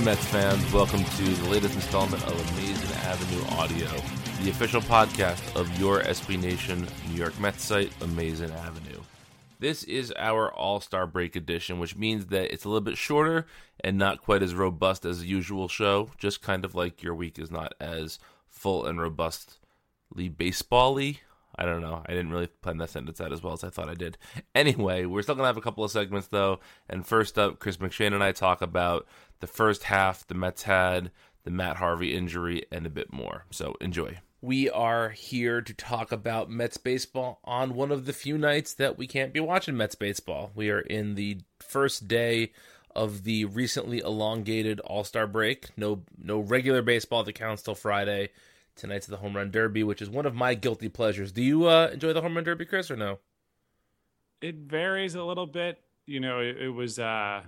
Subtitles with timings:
[0.00, 0.72] Mets fans.
[0.72, 3.88] Welcome to the latest installment of Amazing Avenue Audio,
[4.42, 9.00] the official podcast of your SB Nation New York Mets site, Amazing Avenue.
[9.58, 13.46] This is our All Star Break edition, which means that it's a little bit shorter
[13.80, 17.38] and not quite as robust as the usual show, just kind of like your week
[17.38, 21.00] is not as full and robustly baseball.
[21.60, 22.02] I don't know.
[22.06, 24.16] I didn't really plan that sentence out as well as I thought I did.
[24.54, 26.60] Anyway, we're still going to have a couple of segments, though.
[26.88, 29.08] And first up, Chris McShane and I talk about
[29.40, 31.10] the first half the Mets had,
[31.44, 33.44] the Matt Harvey injury, and a bit more.
[33.50, 34.18] So enjoy.
[34.40, 38.96] We are here to talk about Mets baseball on one of the few nights that
[38.96, 40.52] we can't be watching Mets baseball.
[40.54, 42.52] We are in the first day
[42.94, 45.76] of the recently elongated All Star break.
[45.76, 48.30] No, no regular baseball that counts till Friday.
[48.76, 51.32] Tonight's the Home Run Derby, which is one of my guilty pleasures.
[51.32, 53.18] Do you uh, enjoy the Home Run Derby, Chris, or no?
[54.40, 55.80] It varies a little bit.
[56.06, 57.42] You know, it, it was uh,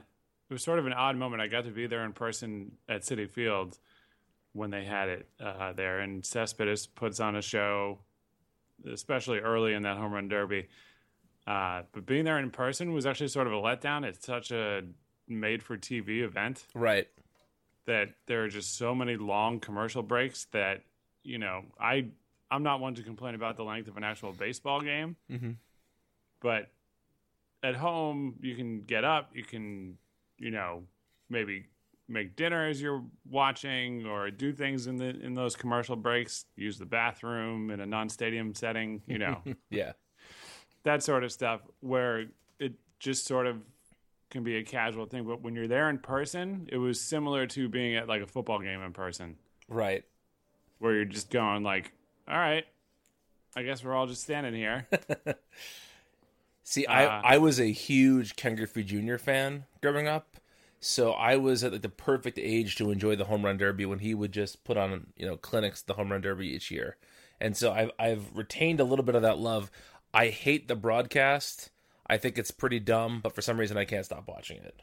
[0.50, 1.40] it was sort of an odd moment.
[1.40, 3.78] I got to be there in person at Citi Field
[4.52, 8.00] when they had it uh, there, and Cespedes puts on a show,
[8.92, 10.66] especially early in that home run derby.
[11.46, 14.04] Uh, but being there in person was actually sort of a letdown.
[14.04, 14.82] It's such a
[15.28, 17.06] made-for-TV event, right?
[17.86, 20.82] That there are just so many long commercial breaks that
[21.22, 22.06] you know I
[22.50, 25.52] I'm not one to complain about the length of an actual baseball game, mm-hmm.
[26.40, 26.72] but
[27.62, 29.96] at home you can get up, you can
[30.40, 30.82] you know,
[31.28, 31.66] maybe
[32.08, 36.78] make dinner as you're watching or do things in the in those commercial breaks, use
[36.78, 39.40] the bathroom in a non-stadium setting, you know.
[39.70, 39.92] yeah.
[40.82, 42.26] That sort of stuff where
[42.58, 43.58] it just sort of
[44.30, 47.68] can be a casual thing, but when you're there in person, it was similar to
[47.68, 49.36] being at like a football game in person.
[49.68, 50.04] Right.
[50.78, 51.92] Where you're just going like,
[52.26, 52.64] "All right,
[53.54, 54.88] I guess we're all just standing here."
[56.62, 59.16] See, uh, I I was a huge Ken Griffey Jr.
[59.16, 60.36] fan growing up,
[60.78, 64.00] so I was at like the perfect age to enjoy the home run derby when
[64.00, 66.96] he would just put on you know clinics the home run derby each year,
[67.40, 69.70] and so I've I've retained a little bit of that love.
[70.12, 71.70] I hate the broadcast.
[72.06, 74.82] I think it's pretty dumb, but for some reason I can't stop watching it.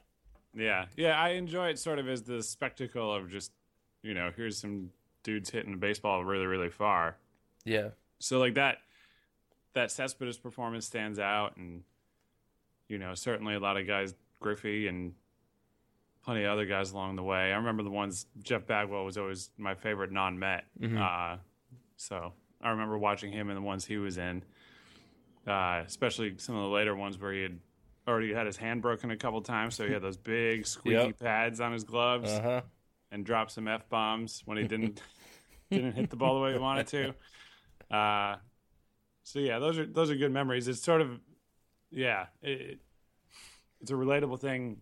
[0.56, 3.52] Yeah, yeah, I enjoy it sort of as the spectacle of just
[4.02, 4.92] you know here's some
[5.24, 7.18] dudes hitting a baseball really really far.
[7.66, 7.90] Yeah.
[8.20, 8.78] So like that
[9.78, 11.84] that Cespedes performance stands out, and
[12.88, 15.14] you know certainly a lot of guys, Griffey and
[16.24, 17.54] plenty of other guys along the way.
[17.54, 20.66] I remember the ones Jeff Bagwell was always my favorite non-Met.
[20.80, 20.98] Mm-hmm.
[20.98, 21.38] Uh,
[21.96, 24.44] so I remember watching him and the ones he was in,
[25.48, 27.60] uh, especially some of the later ones where he had
[28.08, 31.20] already had his hand broken a couple times, so he had those big squeaky yep.
[31.20, 32.62] pads on his gloves uh-huh.
[33.12, 35.02] and dropped some f bombs when he didn't
[35.72, 37.14] didn't hit the ball the way he wanted to.
[37.96, 38.38] Uh,
[39.28, 40.70] so yeah, those are those are good memories.
[40.70, 41.20] It's sort of
[41.92, 42.80] yeah, it,
[43.82, 44.78] it's a relatable thing.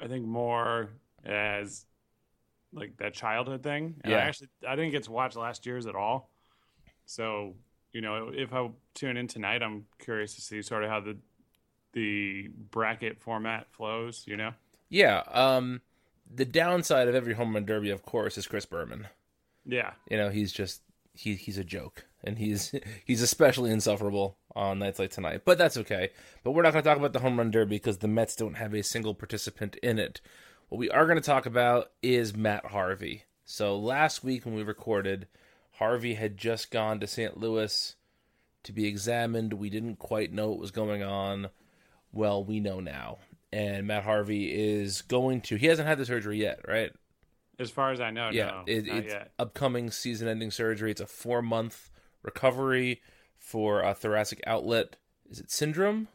[0.00, 0.88] I think more
[1.22, 1.84] as
[2.72, 3.96] like that childhood thing.
[4.02, 4.20] And yeah.
[4.20, 6.30] I actually I didn't get to watch last year's at all.
[7.04, 7.56] So,
[7.92, 11.18] you know, if I tune in tonight, I'm curious to see sort of how the
[11.92, 14.52] the bracket format flows, you know?
[14.88, 15.22] Yeah.
[15.30, 15.82] Um
[16.34, 19.08] the downside of every home run derby, of course, is Chris Berman.
[19.66, 19.92] Yeah.
[20.08, 20.80] You know, he's just
[21.18, 22.74] he he's a joke and he's
[23.04, 25.42] he's especially insufferable on nights like tonight.
[25.44, 26.10] But that's okay.
[26.42, 28.54] But we're not going to talk about the home run derby because the Mets don't
[28.54, 30.20] have a single participant in it.
[30.68, 33.24] What we are going to talk about is Matt Harvey.
[33.44, 35.26] So last week when we recorded,
[35.72, 37.38] Harvey had just gone to St.
[37.38, 37.94] Louis
[38.64, 39.54] to be examined.
[39.54, 41.48] We didn't quite know what was going on.
[42.12, 43.18] Well, we know now.
[43.50, 45.56] And Matt Harvey is going to.
[45.56, 46.92] He hasn't had the surgery yet, right?
[47.58, 49.32] As far as I know, yeah, no, it, it's yet.
[49.38, 50.90] upcoming season-ending surgery.
[50.90, 51.90] It's a four-month
[52.22, 53.02] recovery
[53.36, 54.96] for a thoracic outlet.
[55.28, 56.08] Is it syndrome?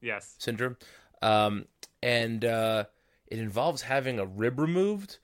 [0.00, 0.34] Yes.
[0.38, 0.76] syndrome,
[1.22, 1.66] um,
[2.02, 2.84] and uh,
[3.26, 5.18] it involves having a rib removed,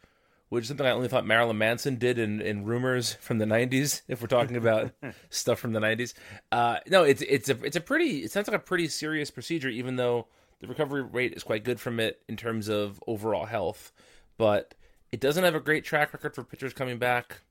[0.49, 4.03] which is something I only thought Marilyn Manson did in, in rumors from the '90s.
[4.09, 4.93] If we're talking about
[5.31, 6.15] stuff from the '90s,
[6.51, 9.69] uh, no, it's it's a it's a pretty it sounds like a pretty serious procedure,
[9.69, 10.27] even though
[10.61, 13.93] the recovery rate is quite good from it in terms of overall health,
[14.37, 14.75] but
[15.13, 17.43] it doesn't have a great track record for pitchers coming back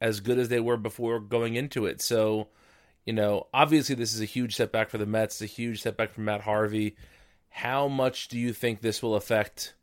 [0.00, 2.00] as good as they were before going into it.
[2.00, 2.48] So,
[3.04, 6.20] you know, obviously this is a huge setback for the Mets, a huge setback for
[6.20, 6.96] Matt Harvey.
[7.48, 9.74] How much do you think this will affect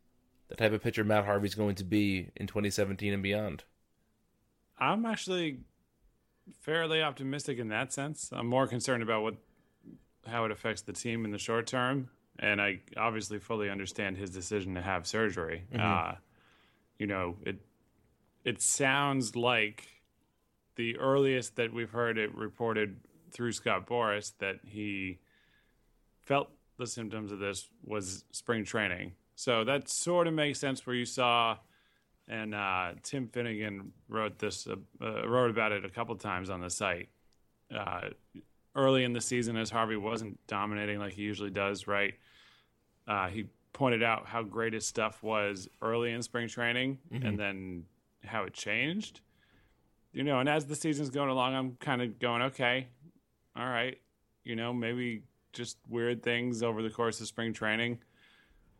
[0.48, 3.64] the type of pitcher Matt Harvey's going to be in 2017 and beyond?
[4.78, 5.60] I'm actually
[6.60, 8.30] fairly optimistic in that sense.
[8.32, 9.36] I'm more concerned about what
[10.26, 12.08] how it affects the team in the short term,
[12.38, 15.64] and I obviously fully understand his decision to have surgery.
[15.76, 16.14] Uh,
[17.02, 17.56] you know, it
[18.44, 19.88] it sounds like
[20.76, 23.00] the earliest that we've heard it reported
[23.32, 25.18] through Scott Boras that he
[26.20, 29.14] felt the symptoms of this was spring training.
[29.34, 31.56] So that sort of makes sense where you saw
[32.28, 36.60] and uh, Tim Finnegan wrote this uh, uh, wrote about it a couple times on
[36.60, 37.08] the site.
[37.76, 38.10] Uh,
[38.76, 42.14] early in the season, as Harvey wasn't dominating like he usually does, right?
[43.08, 47.84] Uh, he pointed out how great his stuff was early in spring training, and then
[48.24, 49.20] how it changed.
[50.12, 52.88] You know, and as the season's going along, I'm kind of going, okay,
[53.56, 53.98] all right,
[54.44, 55.22] you know, maybe
[55.52, 57.98] just weird things over the course of spring training.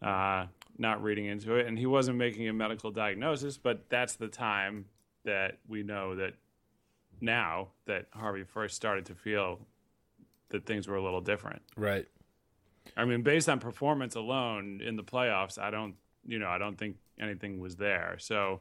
[0.03, 0.47] Uh,
[0.79, 4.87] not reading into it, and he wasn't making a medical diagnosis, but that's the time
[5.25, 6.35] that we know that
[7.21, 9.61] now that Harvey first started to feel
[10.49, 11.63] that things were a little different.
[11.77, 12.07] Right.
[12.97, 15.95] I mean, based on performance alone in the playoffs, I don't,
[16.27, 18.17] you know, I don't think anything was there.
[18.19, 18.61] So,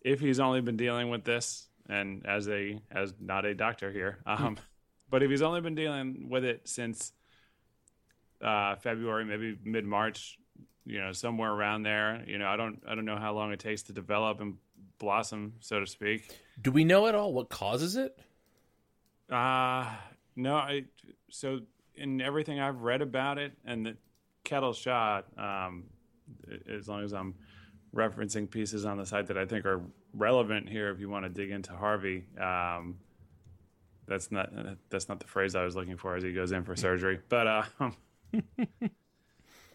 [0.00, 4.18] if he's only been dealing with this, and as a as not a doctor here,
[4.26, 4.56] um,
[5.10, 7.12] but if he's only been dealing with it since
[8.42, 10.38] uh, February, maybe mid March,
[10.84, 13.60] you know, somewhere around there, you know, I don't I don't know how long it
[13.60, 14.56] takes to develop and
[14.98, 16.34] blossom, so to speak.
[16.60, 18.18] Do we know at all what causes it?
[19.30, 19.88] Uh
[20.34, 20.84] no, I
[21.30, 21.60] so
[21.94, 23.96] in everything I've read about it and the
[24.44, 25.84] kettle shot, um,
[26.68, 27.34] as long as I'm
[27.94, 29.82] referencing pieces on the site that I think are
[30.14, 32.98] relevant here, if you want to dig into Harvey, um,
[34.06, 34.50] that's not
[34.90, 37.46] that's not the phrase I was looking for as he goes in for surgery, but
[37.46, 37.62] uh,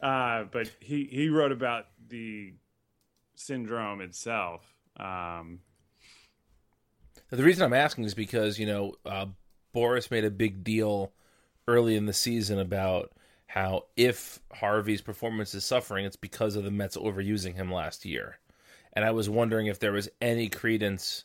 [0.01, 2.53] uh, but he he wrote about the
[3.35, 4.63] syndrome itself.
[4.99, 5.59] Um,
[7.29, 9.27] The reason I'm asking is because you know uh,
[9.75, 11.13] Boras made a big deal
[11.67, 13.11] early in the season about
[13.47, 18.39] how if Harvey's performance is suffering, it's because of the Mets overusing him last year,
[18.93, 21.23] and I was wondering if there was any credence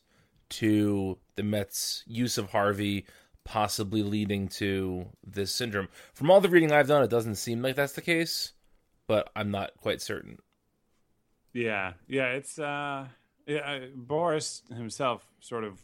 [0.51, 3.07] to the Mets' use of Harvey
[3.45, 5.89] possibly leading to this syndrome.
[6.15, 8.53] From all the reading I've done, it doesn't seem like that's the case,
[9.07, 10.39] but I'm not quite certain.
[11.53, 13.07] Yeah, yeah, it's uh,
[13.47, 15.83] yeah, Boras himself sort of,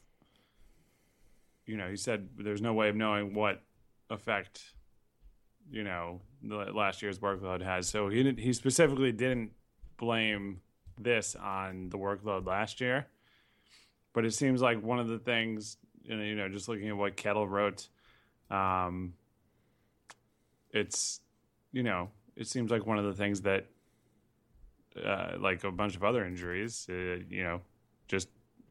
[1.66, 3.62] you know, he said there's no way of knowing what
[4.10, 4.62] effect,
[5.70, 7.88] you know, the last year's workload has.
[7.88, 9.52] So he didn't, he specifically didn't
[9.96, 10.60] blame
[10.98, 13.06] this on the workload last year,
[14.12, 17.46] but it seems like one of the things, you know, just looking at what Kettle
[17.46, 17.88] wrote,
[18.50, 19.14] um,
[20.70, 21.20] it's,
[21.72, 23.66] you know, it seems like one of the things that
[25.04, 27.60] uh, like a bunch of other injuries, uh, you know,
[28.08, 28.28] just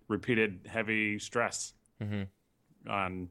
[0.08, 1.74] repeated heavy stress
[2.90, 3.30] on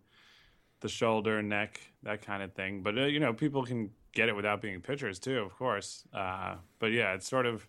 [0.80, 2.83] the shoulder, neck, that kind of thing.
[2.83, 6.04] But, uh, you know, people can get it without being pitchers too, of course.
[6.12, 7.66] Uh, but yeah, it's sort of,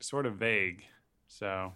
[0.00, 0.84] sort of vague.
[1.28, 1.72] So,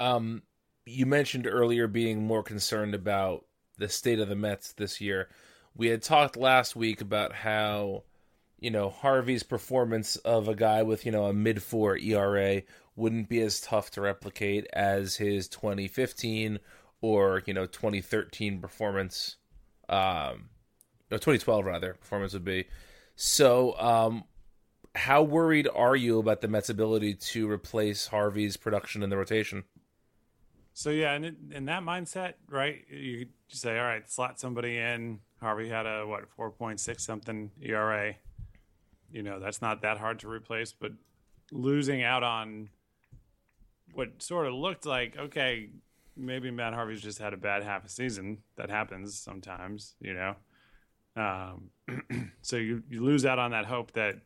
[0.00, 0.42] Um,
[0.86, 3.44] you mentioned earlier being more concerned about
[3.78, 5.28] the state of the Mets this year.
[5.76, 8.04] We had talked last week about how,
[8.60, 12.62] you know, Harvey's performance of a guy with, you know, a mid four ERA
[12.96, 16.60] wouldn't be as tough to replicate as his 2015
[17.04, 19.36] or, you know, 2013 performance.
[19.88, 20.48] Um,
[21.10, 22.66] no, 2012 rather, performance would be.
[23.16, 24.24] So, um,
[24.94, 29.64] how worried are you about the Mets' ability to replace Harvey's production in the rotation?
[30.74, 32.84] so yeah, and in, in that mindset, right?
[32.90, 35.20] You say, all right, slot somebody in.
[35.40, 38.14] Harvey had a what four point six something ERA.
[39.10, 40.90] You know, that's not that hard to replace, but
[41.52, 42.70] losing out on
[43.92, 45.70] what sort of looked like okay,
[46.16, 48.38] maybe Matt Harvey's just had a bad half a season.
[48.56, 50.34] That happens sometimes, you know.
[51.16, 51.70] Um,
[52.42, 54.16] so you you lose out on that hope that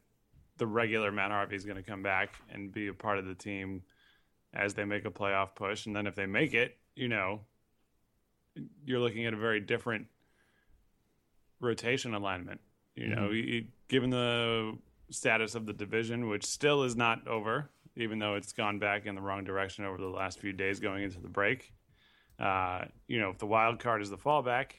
[0.57, 3.35] the regular Matt Harvey is going to come back and be a part of the
[3.35, 3.83] team
[4.54, 7.40] as they make a playoff push, and then if they make it, you know,
[8.85, 10.07] you're looking at a very different
[11.61, 12.61] rotation alignment.
[12.95, 13.14] You Mm-hmm.
[13.14, 14.76] know, you- given the
[15.11, 19.14] status of the division, which still is not over, even though it's gone back in
[19.14, 21.73] the wrong direction over the last few days going into the break.
[22.38, 24.73] Uh, you know, if the wild card is the fallback,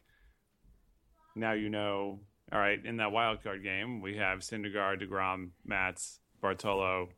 [1.35, 2.19] now you know.
[2.51, 7.09] All right, in that wild card game, we have Syndergaard, Degrom, Matz, Bartolo,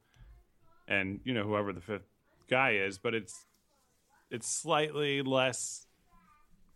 [0.90, 2.10] and you know whoever the fifth
[2.50, 2.98] guy is.
[2.98, 3.46] But it's
[4.30, 5.86] it's slightly less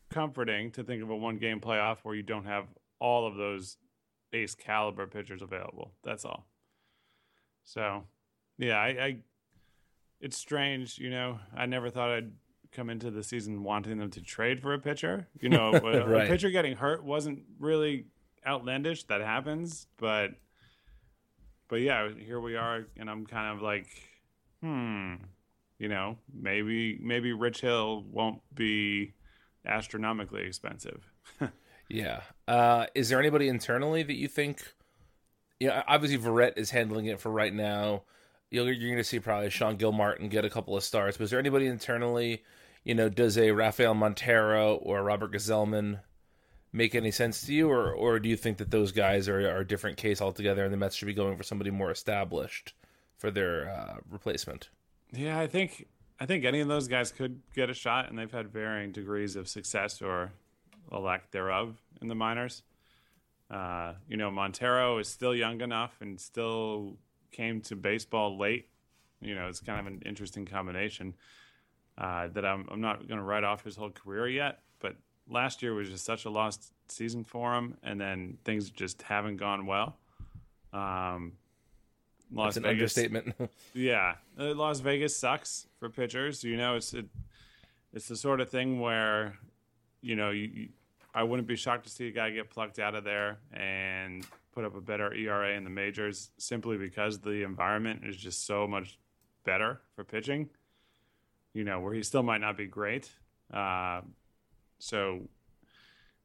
[0.09, 2.67] comforting to think of a one game playoff where you don't have
[2.99, 3.77] all of those
[4.33, 5.91] ace caliber pitchers available.
[6.03, 6.47] That's all.
[7.63, 8.03] So,
[8.57, 9.17] yeah, I, I
[10.21, 11.39] it's strange, you know.
[11.55, 12.31] I never thought I'd
[12.75, 15.27] come into the season wanting them to trade for a pitcher.
[15.39, 16.25] You know, a, Right.
[16.25, 18.05] a pitcher getting hurt wasn't really
[18.45, 19.03] outlandish.
[19.05, 20.31] That happens, but
[21.67, 23.87] but yeah, here we are, and I'm kind of like,
[24.61, 25.15] hmm,
[25.79, 29.13] you know, maybe maybe Rich Hill won't be
[29.65, 31.11] astronomically expensive.
[31.87, 32.21] Yeah.
[32.47, 34.73] Uh, is there anybody internally that you think?
[35.59, 38.05] You know, obviously Verrett is handling it for right now.
[38.49, 41.17] You're, you're going to see probably Sean Gilmartin get a couple of starts.
[41.17, 42.43] But is there anybody internally?
[42.85, 45.99] You know, does a Rafael Montero or Robert Gsellman
[46.71, 49.61] make any sense to you, or or do you think that those guys are are
[49.61, 52.73] a different case altogether, and the Mets should be going for somebody more established
[53.17, 54.69] for their uh, replacement?
[55.11, 55.87] Yeah, I think
[56.19, 59.35] I think any of those guys could get a shot, and they've had varying degrees
[59.35, 60.31] of success or
[60.91, 62.63] a lack thereof in the minors.
[63.49, 66.97] Uh, you know, Montero is still young enough and still
[67.31, 68.69] came to baseball late.
[69.21, 71.15] You know, it's kind of an interesting combination
[71.97, 74.95] uh, that I'm I'm not going to write off his whole career yet, but
[75.29, 79.37] last year was just such a lost season for him, and then things just haven't
[79.37, 79.97] gone well.
[80.73, 81.33] Um,
[82.31, 83.51] Las That's an Vegas, understatement.
[83.73, 86.43] yeah, uh, Las Vegas sucks for pitchers.
[86.43, 87.05] You know, it's it,
[87.93, 89.37] it's the sort of thing where,
[90.01, 90.69] you know, you, you,
[91.13, 94.65] I wouldn't be shocked to see a guy get plucked out of there and put
[94.65, 98.99] up a better ERA in the majors simply because the environment is just so much
[99.45, 100.49] better for pitching.
[101.55, 103.09] You know, where he still might not be great.
[103.51, 104.01] Uh,
[104.77, 105.21] so,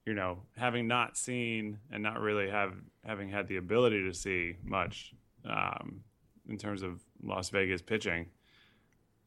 [0.04, 2.74] you know, having not seen and not really have
[3.06, 5.14] having had the ability to see much
[5.48, 6.00] um,
[6.48, 8.26] in terms of Las Vegas pitching.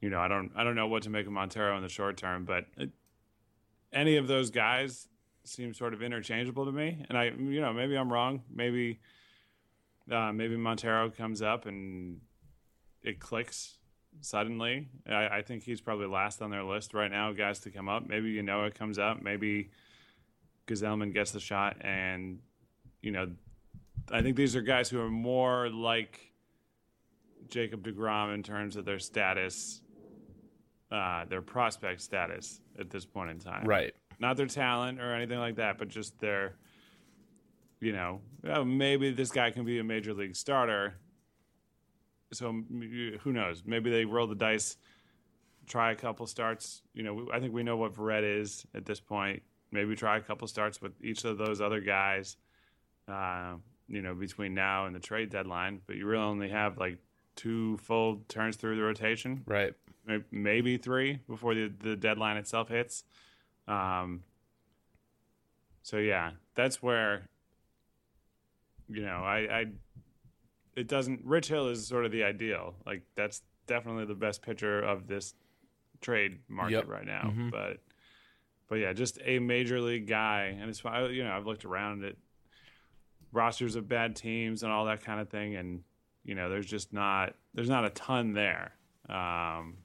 [0.02, 2.18] You know, I don't I don't know what to make of Montero in the short
[2.18, 2.90] term, but it,
[3.94, 5.08] any of those guys
[5.46, 7.06] seem sort of interchangeable to me.
[7.08, 8.44] And I, you know, maybe I'm wrong.
[8.54, 9.00] Maybe
[10.12, 12.20] uh, maybe Montero comes up and
[13.02, 13.78] it clicks
[14.22, 14.88] suddenly.
[15.08, 18.08] I, I think he's probably last on their list right now, guys to come up.
[18.08, 19.22] Maybe you know it comes up.
[19.22, 19.70] Maybe
[20.68, 22.40] Gsellman gets the shot, and
[23.02, 23.32] you know,
[24.12, 26.34] I think these are guys who are more like
[27.50, 29.82] Jacob Degrom in terms of their status,
[30.92, 33.66] uh, their prospect status at this point in time.
[33.66, 33.94] right.
[34.20, 36.56] Not their talent or anything like that, but just their,
[37.82, 40.94] you know, oh, maybe this guy can be a major league starter.
[42.34, 43.64] So who knows?
[43.66, 44.78] Maybe they roll the dice,
[45.68, 46.82] try a couple starts.
[46.94, 49.42] You know, I think we know what Verrett is at this point.
[49.72, 52.38] Maybe try a couple starts with each of those other guys.
[53.08, 53.56] Uh,
[53.88, 56.98] you know, between now and the trade deadline, but you really only have like
[57.36, 59.74] two full turns through the rotation Right.
[60.32, 63.04] maybe three before the, the deadline itself hits.
[63.68, 64.24] Um,
[65.82, 67.28] so yeah, that's where
[68.90, 69.66] you know I, I
[70.76, 71.22] it doesn't.
[71.24, 72.76] Rich Hill is sort of the ideal.
[72.86, 75.34] Like that's definitely the best pitcher of this
[76.02, 76.88] trade market Yep.
[76.88, 77.32] right now.
[77.34, 77.52] Mhm.
[77.52, 77.80] But
[78.68, 82.04] but yeah, just a major league guy, and it's why you know I've looked around
[82.04, 82.16] at
[83.32, 85.84] rosters of bad teams and all that kind of thing, and
[86.24, 88.74] you know there's just not there's not a ton there.
[89.10, 89.78] Um,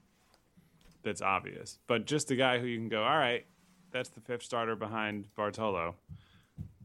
[1.03, 1.79] that's obvious.
[1.87, 3.47] But just a guy who you can go, all right,
[3.91, 5.95] that's the fifth starter behind Bartolo.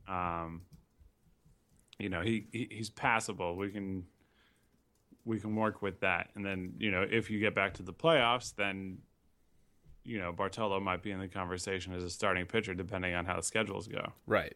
[0.07, 0.61] Um,
[2.03, 3.55] you know, he, he he's passable.
[3.55, 4.03] We can
[5.23, 6.29] we can work with that.
[6.35, 8.97] And then, you know, if you get back to the playoffs, then
[10.03, 13.37] you know, Bartolo might be in the conversation as a starting pitcher depending on how
[13.37, 14.11] the schedules go.
[14.27, 14.53] Right.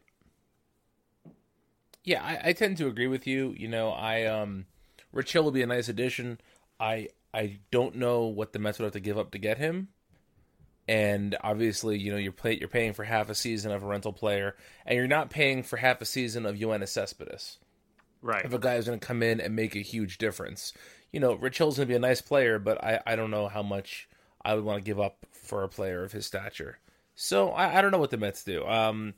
[2.04, 3.54] Yeah, I, I tend to agree with you.
[3.56, 4.66] You know, I um,
[5.10, 6.38] Rich Hill will be a nice addition.
[6.78, 9.88] I I don't know what the Mets would have to give up to get him,
[10.88, 14.12] and obviously, you know, you're play, you're paying for half a season of a rental
[14.12, 17.58] player, and you're not paying for half a season of Yoenis Cespedes.
[18.22, 18.44] Right.
[18.44, 20.72] If a guy is going to come in and make a huge difference,
[21.12, 23.46] you know, Rich Hill's going to be a nice player, but I I don't know
[23.48, 24.08] how much
[24.42, 26.78] I would want to give up for a player of his stature.
[27.14, 28.64] So I, I don't know what the Mets do.
[28.66, 29.14] Um,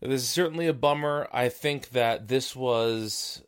[0.00, 1.28] this is certainly a bummer.
[1.32, 3.42] I think that this was,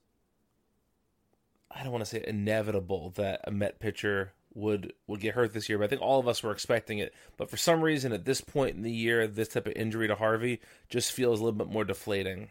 [1.71, 5.69] I don't want to say inevitable that a Met pitcher would would get hurt this
[5.69, 7.15] year, but I think all of us were expecting it.
[7.37, 10.15] But for some reason, at this point in the year, this type of injury to
[10.15, 12.49] Harvey just feels a little bit more deflating,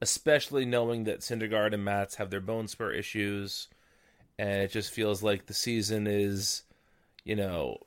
[0.00, 3.68] especially knowing that Syndergaard and Matz have their bone spur issues,
[4.38, 6.62] and it just feels like the season is,
[7.24, 7.78] you know,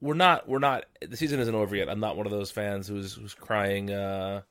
[0.00, 1.88] we're not we're not the season isn't over yet.
[1.88, 3.90] I'm not one of those fans who's who's crying.
[3.90, 4.42] Uh,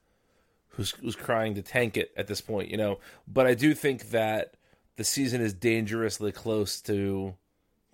[0.69, 2.99] who's who's crying to tank it at this point, you know.
[3.27, 4.55] But I do think that
[4.95, 7.35] the season is dangerously close to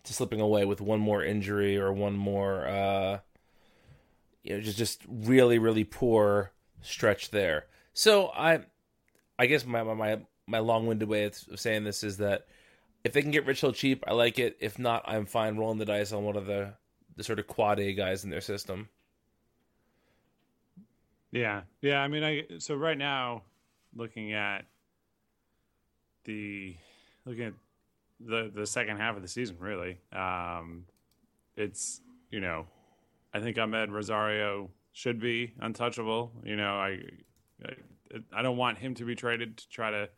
[0.04, 3.20] to slipping away with one more injury or one more uh
[4.44, 6.52] you know just just really really poor
[6.82, 7.66] stretch there.
[7.94, 8.62] So I
[9.38, 12.48] I guess my my my long-winded way of saying this is that
[13.04, 14.58] if they can get Rich Hill cheap, I like it.
[14.60, 16.74] If not, I'm fine rolling the dice on one of the
[17.16, 18.90] the sort of quad A guys in their system.
[21.32, 22.00] Yeah, yeah.
[22.00, 23.44] I mean, I so right now,
[23.96, 24.66] looking at
[26.24, 26.76] the
[27.26, 27.54] looking at
[28.20, 30.86] the the second half of the season, really, um,
[31.56, 32.68] it's you know,
[33.34, 36.32] I think Amed Rosario should be untouchable.
[36.44, 37.00] You know, I,
[37.64, 37.74] I
[38.34, 40.10] I don't want him to be traded to try to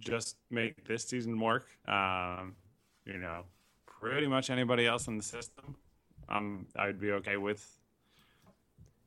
[0.00, 1.68] just make this season work.
[1.86, 2.54] Um,
[3.04, 3.44] you know,
[3.86, 5.76] pretty much anybody else in the system,
[6.28, 7.66] um, I'd be okay with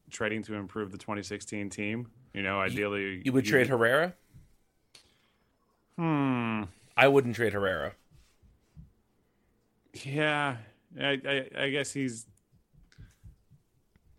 [0.09, 2.07] trading to improve the 2016 team.
[2.33, 4.13] You know, ideally, you, you would trade Herrera.
[5.97, 6.63] Hmm.
[7.01, 7.93] I wouldn't trade Herrera.
[10.05, 10.57] Yeah,
[10.99, 12.27] I, I, I guess he's.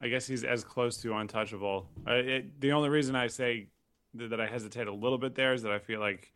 [0.01, 1.87] I guess he's as close to untouchable.
[2.05, 3.69] I, it, the only reason I say
[4.15, 6.33] that, that I hesitate a little bit there is that I feel like,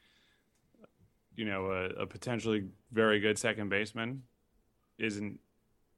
[1.34, 4.22] you know, a, a potentially very good second baseman
[4.98, 5.40] isn't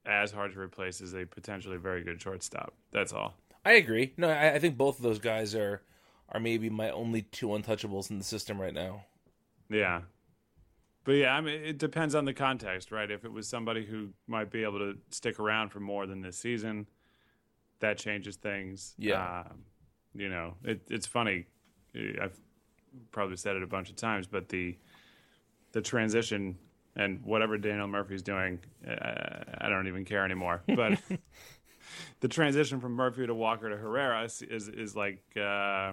[0.06, 2.72] as hard to replace as a potentially very good shortstop.
[2.90, 3.34] That's all.
[3.66, 4.14] I agree.
[4.16, 5.82] No, I, I, think both of those guys are
[6.30, 9.04] are maybe my only two untouchables in the system right now.
[9.68, 10.00] Yeah.
[11.04, 13.10] But yeah, I mean, it depends on the context, right?
[13.10, 16.36] If it was somebody who might be able to stick around for more than this
[16.36, 16.86] season,
[17.80, 18.94] that changes things.
[18.98, 19.44] Yeah.
[19.46, 19.64] Um,
[20.14, 21.46] you know, it, it's funny.
[21.94, 22.38] I've
[23.12, 24.76] probably said it a bunch of times, but the
[25.72, 26.56] the transition
[26.96, 30.62] and whatever Daniel Murphy's doing, uh, I don't even care anymore.
[30.76, 31.00] But
[32.20, 35.92] the transition from Murphy to Walker to Herrera is is, is like uh,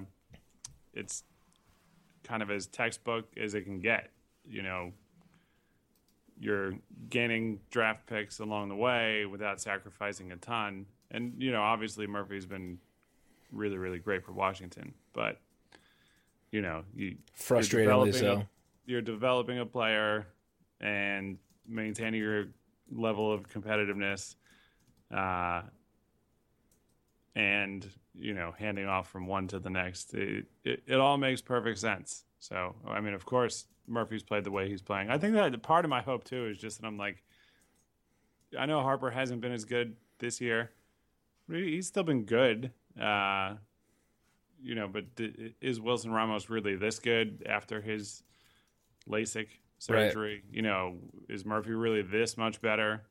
[0.94, 1.24] it's
[2.24, 4.12] kind of as textbook as it can get.
[4.48, 4.92] You know,
[6.40, 6.74] you're
[7.10, 10.86] gaining draft picks along the way without sacrificing a ton.
[11.12, 12.80] And you know, obviously Murphy's been
[13.52, 15.40] really, really great for Washington, but
[16.52, 18.34] you know, you frustratingly so.
[18.34, 18.50] A,
[18.86, 20.28] you're developing a player
[20.80, 22.48] and maintaining your
[22.92, 24.36] level of competitiveness,
[25.14, 25.64] uh,
[27.36, 30.14] and you know, handing off from one to the next.
[30.14, 32.24] It, it, it all makes perfect sense.
[32.48, 35.10] So, I mean, of course, Murphy's played the way he's playing.
[35.10, 37.24] I think that part of my hope too is just that I'm like,
[38.58, 40.72] I know Harper hasn't been as good this year.
[41.50, 43.56] He's still been good, uh,
[44.62, 44.88] you know.
[44.88, 45.06] But
[45.60, 48.24] is Wilson Ramos really this good after his
[49.10, 49.48] LASIK
[49.80, 50.44] surgery?
[50.46, 50.56] Right.
[50.56, 53.04] You know, is Murphy really this much better?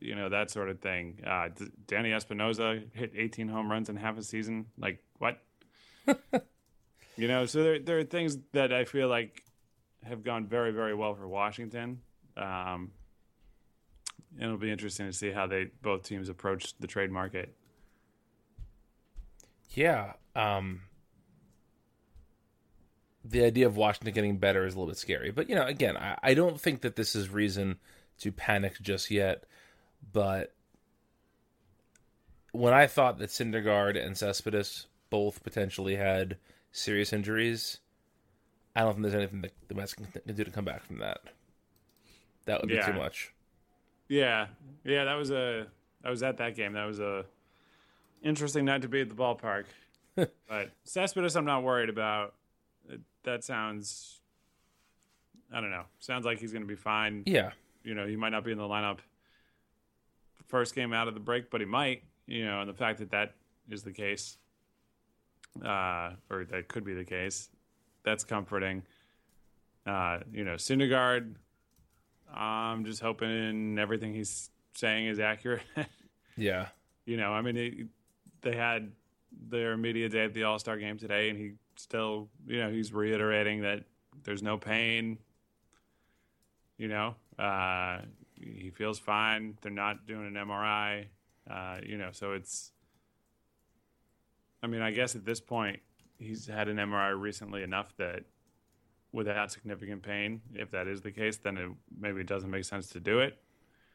[0.00, 1.20] you know that sort of thing.
[1.26, 1.48] Uh,
[1.88, 4.66] Danny Espinosa hit 18 home runs in half a season.
[4.78, 5.42] Like what?
[7.16, 9.42] you know, so there there are things that I feel like
[10.04, 12.00] have gone very very well for Washington.
[12.36, 12.92] Um,
[14.34, 17.54] and it'll be interesting to see how they both teams approach the trade market.
[19.70, 20.12] Yeah.
[20.34, 20.82] Um,
[23.24, 25.30] the idea of Washington getting better is a little bit scary.
[25.30, 27.76] But, you know, again, I, I don't think that this is reason
[28.20, 29.44] to panic just yet.
[30.12, 30.54] But
[32.52, 36.36] when I thought that Syndergaard and Cespedes both potentially had
[36.76, 37.78] serious injuries,
[38.74, 41.20] I don't think there's anything that the Mets can do to come back from that.
[42.44, 42.86] That would be yeah.
[42.86, 43.32] too much.
[44.08, 44.46] Yeah,
[44.84, 45.66] yeah, that was a.
[46.04, 46.74] I was at that game.
[46.74, 47.24] That was a
[48.22, 49.64] interesting night to be at the ballpark.
[50.14, 52.34] but Cespedes, I'm not worried about.
[53.24, 54.20] That sounds.
[55.52, 55.84] I don't know.
[55.98, 57.24] Sounds like he's going to be fine.
[57.26, 57.50] Yeah.
[57.82, 58.98] You know, he might not be in the lineup
[60.48, 62.02] first game out of the break, but he might.
[62.26, 63.34] You know, and the fact that that
[63.70, 64.36] is the case,
[65.64, 67.48] uh, or that could be the case,
[68.04, 68.82] that's comforting.
[69.86, 71.34] Uh, you know, Syndergaard,
[72.32, 75.62] I'm just hoping everything he's saying is accurate.
[76.36, 76.68] yeah.
[77.04, 77.74] You know, I mean, it,
[78.42, 78.90] they had
[79.48, 82.92] their media day at the All Star game today, and he still, you know, he's
[82.92, 83.84] reiterating that
[84.24, 85.18] there's no pain.
[86.78, 88.00] You know, uh,
[88.34, 89.56] he feels fine.
[89.62, 91.06] They're not doing an MRI.
[91.48, 92.72] Uh, you know, so it's.
[94.66, 95.78] I mean, I guess at this point,
[96.18, 98.24] he's had an MRI recently enough that
[99.12, 102.88] without significant pain, if that is the case, then it maybe it doesn't make sense
[102.88, 103.38] to do it.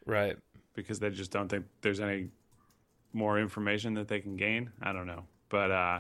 [0.05, 0.37] Right.
[0.73, 2.29] because they just don't think there's any
[3.11, 4.71] more information that they can gain.
[4.81, 5.99] I don't know, but uh,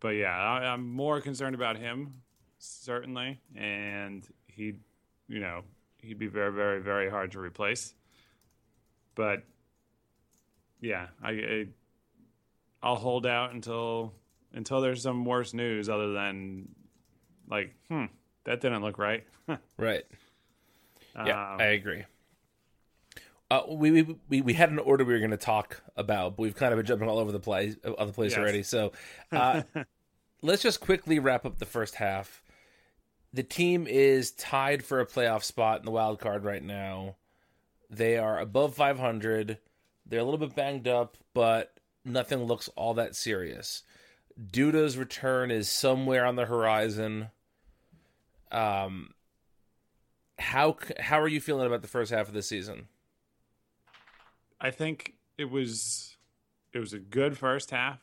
[0.00, 2.14] but yeah, I, I'm more concerned about him
[2.58, 4.74] certainly, and he,
[5.28, 5.62] you know,
[6.02, 7.94] he'd be very, very, very hard to replace.
[9.14, 9.44] But
[10.80, 11.66] yeah, I, I
[12.86, 14.12] I'll hold out until
[14.54, 16.68] until there's some worse news other than
[17.48, 18.04] like, hmm,
[18.44, 19.24] that didn't look right.
[19.78, 20.04] Right.
[21.14, 22.04] Yeah, Um, I agree.
[23.50, 26.42] Uh, we, we we we had an order we were going to talk about, but
[26.42, 28.38] we've kind of been jumping all over the place, other place Yes.
[28.38, 28.62] already.
[28.64, 28.92] So,
[29.32, 29.62] uh,
[30.42, 32.42] let's just quickly wrap up the first half.
[33.32, 37.16] The team is tied for a playoff spot in the wild card right now.
[37.88, 39.58] They are above 500.
[40.06, 41.72] They're a little bit banged up, but
[42.06, 43.82] nothing looks all that serious.
[44.52, 47.28] Duda's return is somewhere on the horizon.
[48.50, 49.14] Um,
[50.38, 52.88] how how are you feeling about the first half of the season?
[54.60, 56.16] I think it was
[56.72, 58.00] it was a good first half.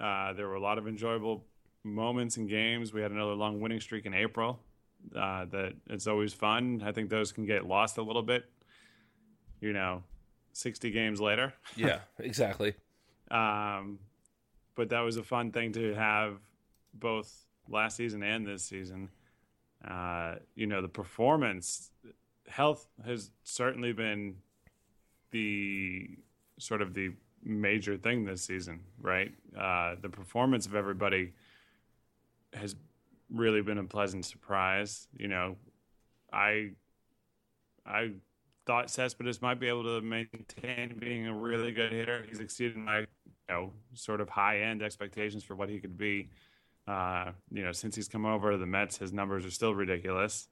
[0.00, 1.44] Uh, there were a lot of enjoyable
[1.84, 2.92] moments and games.
[2.92, 4.60] We had another long winning streak in April.
[5.14, 6.82] Uh, that it's always fun.
[6.84, 8.46] I think those can get lost a little bit.
[9.60, 10.02] You know,
[10.54, 11.52] sixty games later.
[11.76, 12.74] Yeah, exactly.
[13.30, 13.98] Um,
[14.74, 16.38] but that was a fun thing to have
[16.92, 19.08] both last season and this season.
[19.86, 21.90] Uh, you know, the performance,
[22.48, 24.36] health has certainly been
[25.30, 26.08] the
[26.58, 27.10] sort of the
[27.44, 29.32] major thing this season, right?
[29.58, 31.32] Uh, the performance of everybody
[32.52, 32.76] has
[33.30, 35.08] really been a pleasant surprise.
[35.18, 35.56] You know,
[36.32, 36.70] I
[37.84, 38.12] I
[38.66, 42.24] thought Cespedes might be able to maintain being a really good hitter.
[42.28, 43.06] He's exceeded my, you
[43.48, 46.30] know, sort of high end expectations for what he could be.
[46.86, 50.48] Uh, you know, since he's come over to the Mets, his numbers are still ridiculous.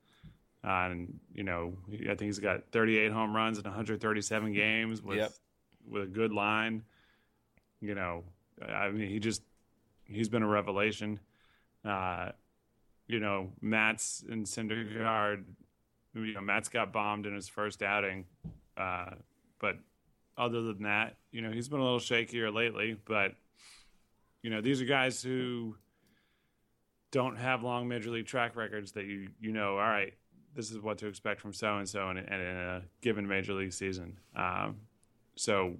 [0.65, 5.19] Uh, and you know, I think he's got 38 home runs in 137 games with
[5.19, 5.33] Yep.
[5.91, 6.85] with a good line.
[7.81, 8.25] You know,
[8.67, 9.43] I mean, he just
[10.05, 11.19] he's been a revelation.
[11.85, 12.31] Uh,
[13.09, 15.45] you know, Matz in Syndergaard.
[16.15, 18.27] You know, Matz got bombed in his first outing,
[18.77, 19.13] uh,
[19.59, 19.77] but
[20.37, 22.97] other than that, you know, he's been a little shakier lately.
[23.05, 23.35] But
[24.43, 25.77] you know, these are guys who
[27.11, 29.73] don't have long major league track records that you you know.
[29.73, 30.13] All right,
[30.55, 34.19] this is what to expect from so and so in a given major league season.
[34.37, 34.77] Um,
[35.37, 35.77] so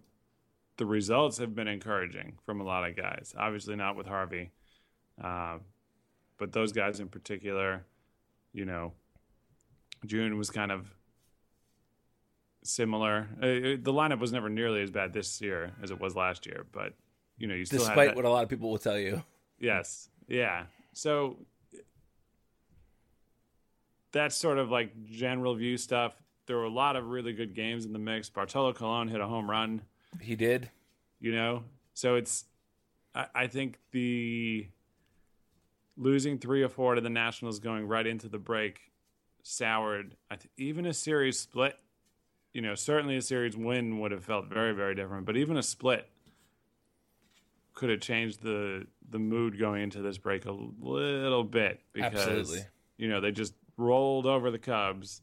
[0.77, 3.35] the results have been encouraging from a lot of guys.
[3.37, 4.51] Obviously, not with Harvey,
[5.23, 5.59] uh,
[6.39, 7.85] but those guys in particular,
[8.53, 8.93] you know,
[10.07, 10.93] June was kind of
[12.65, 13.29] similar.
[13.43, 16.47] Uh, it- the lineup was never nearly as bad this year as it was last
[16.47, 16.95] year, but
[17.39, 19.23] you know, you still Despite what a lot of people will tell you.
[19.59, 20.09] Yes.
[20.29, 20.65] Yeah.
[20.93, 21.39] So
[24.13, 26.15] that's sort of like general view stuff.
[26.47, 28.29] There were a lot of really good games in the mix.
[28.29, 29.83] Bartolo Colon hit a home run,
[30.21, 30.71] He did.
[31.21, 31.65] you know?
[31.95, 32.45] So it's,
[33.15, 34.67] I, I think the
[35.97, 38.81] losing three or four to the Nationals going right into the break
[39.43, 40.17] soured.
[40.31, 41.77] I th- even a series split,
[42.53, 45.63] you know, certainly a series win would have felt very, very different, but even a
[45.63, 46.09] split
[47.75, 52.61] could have changed the the mood going into this break a little bit because Absolutely.
[52.99, 55.23] you know they just rolled over the Cubs,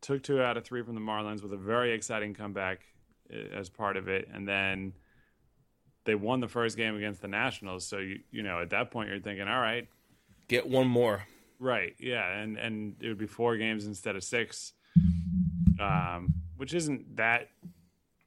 [0.00, 2.82] took two out of three from the Marlins with a very exciting comeback
[3.32, 4.92] uh, as part of it, and then
[6.04, 7.84] they won the first game against the Nationals.
[7.84, 9.88] So you you know at that point you're thinking, all right,
[10.50, 11.22] Get one more.
[11.60, 11.94] Right.
[12.00, 14.72] Yeah, and and it would be four games instead of six,
[15.78, 17.50] um, which isn't that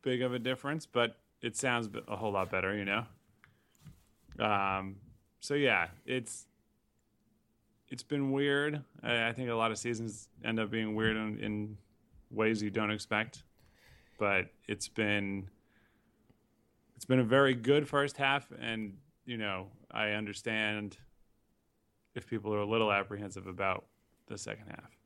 [0.04, 3.06] big of a difference, but it sounds a whole lot better, you know.
[4.40, 4.98] Um.
[5.40, 6.46] So yeah, it's
[7.90, 8.84] it's been weird.
[9.02, 11.78] I, I think a lot of seasons end up being weird in, in
[12.30, 13.44] ways you don't expect,
[14.20, 15.50] but it's been
[16.96, 20.98] it's been a very good first half, and you know I understand
[22.16, 23.86] if people are a little apprehensive about
[24.28, 24.98] the second half.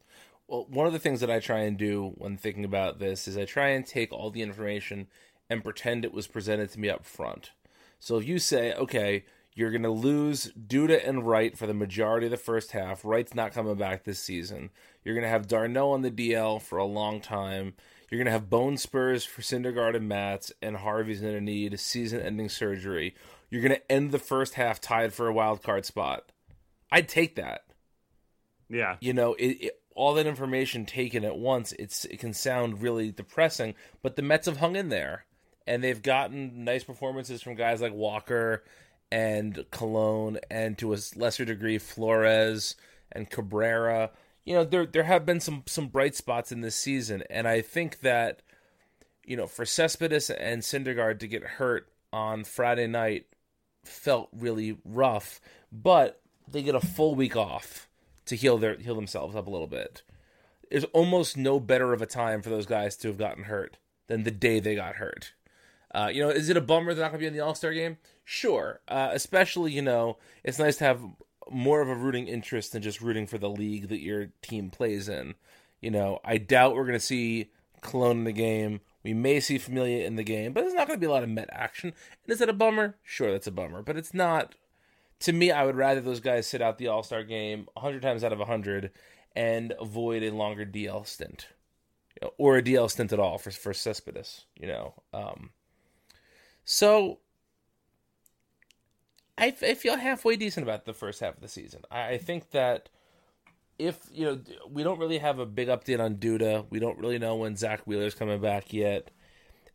[0.48, 3.38] Well, one of the things that I try and do when thinking about this is
[3.38, 5.08] I try and take all the information
[5.50, 7.52] and pretend it was presented to me up front.
[8.00, 12.28] So if you say, okay, you're going to lose Duda and Wright for the majority
[12.28, 14.70] of the first half, Wright's not coming back this season.
[15.04, 17.74] You're going to have d'Arnaud on the DL for a long time.
[18.10, 21.78] You're going to have bone spurs for Syndergaard and Matz, and Harvey's going to need
[21.80, 23.15] season-ending surgery.
[23.50, 26.32] You're going to end the first half tied for a wild card spot.
[26.91, 27.62] I'd take that.
[28.69, 32.82] Yeah, you know it, it, all that information taken at once it's it can sound
[32.84, 33.73] really depressing
[34.04, 35.26] but the mets have hung in there
[35.65, 38.63] and they've gotten nice performances from guys like walker
[39.12, 42.76] and Colon and to a lesser degree flores
[43.12, 44.12] and cabrera.
[44.45, 47.62] You know, there there have been some some bright spots in this season, and I
[47.62, 48.41] think that
[49.26, 53.26] you know, for Cespedes and Syndergaard to get hurt on Friday night
[53.84, 57.88] felt really rough, but they get a full week off
[58.25, 60.03] to heal their heal themselves up a little bit.
[60.69, 64.23] There's almost no better of a time for those guys to have gotten hurt than
[64.23, 65.33] the day they got hurt.
[65.93, 67.55] Uh, you know, is it a bummer they're not going to be in the All
[67.55, 67.97] Star game?
[68.25, 68.81] Sure.
[68.88, 71.01] Uh, especially, you know, it's nice to have
[71.49, 75.07] more of a rooting interest than just rooting for the league that your team plays
[75.07, 75.36] in.
[75.81, 78.81] You know, I doubt we're going to see Colon in the game.
[79.03, 81.23] We may see Familia in the game, but there's not going to be a lot
[81.23, 81.93] of Met action.
[82.23, 82.97] And is that a bummer?
[83.03, 84.55] Sure, that's a bummer, but it's not.
[85.21, 88.23] To me, I would rather those guys sit out the All Star game 100 times
[88.23, 88.91] out of 100
[89.36, 91.47] and avoid a longer DL stint,
[92.38, 94.45] or a DL stint at all for for Cespedes.
[94.56, 95.51] You know, um,
[96.65, 97.19] so
[99.38, 101.82] I, I feel halfway decent about the first half of the season.
[101.91, 102.89] I, I think that
[103.77, 107.19] if you know we don't really have a big update on Duda, we don't really
[107.19, 109.12] know when Zack Wheeler's coming back yet.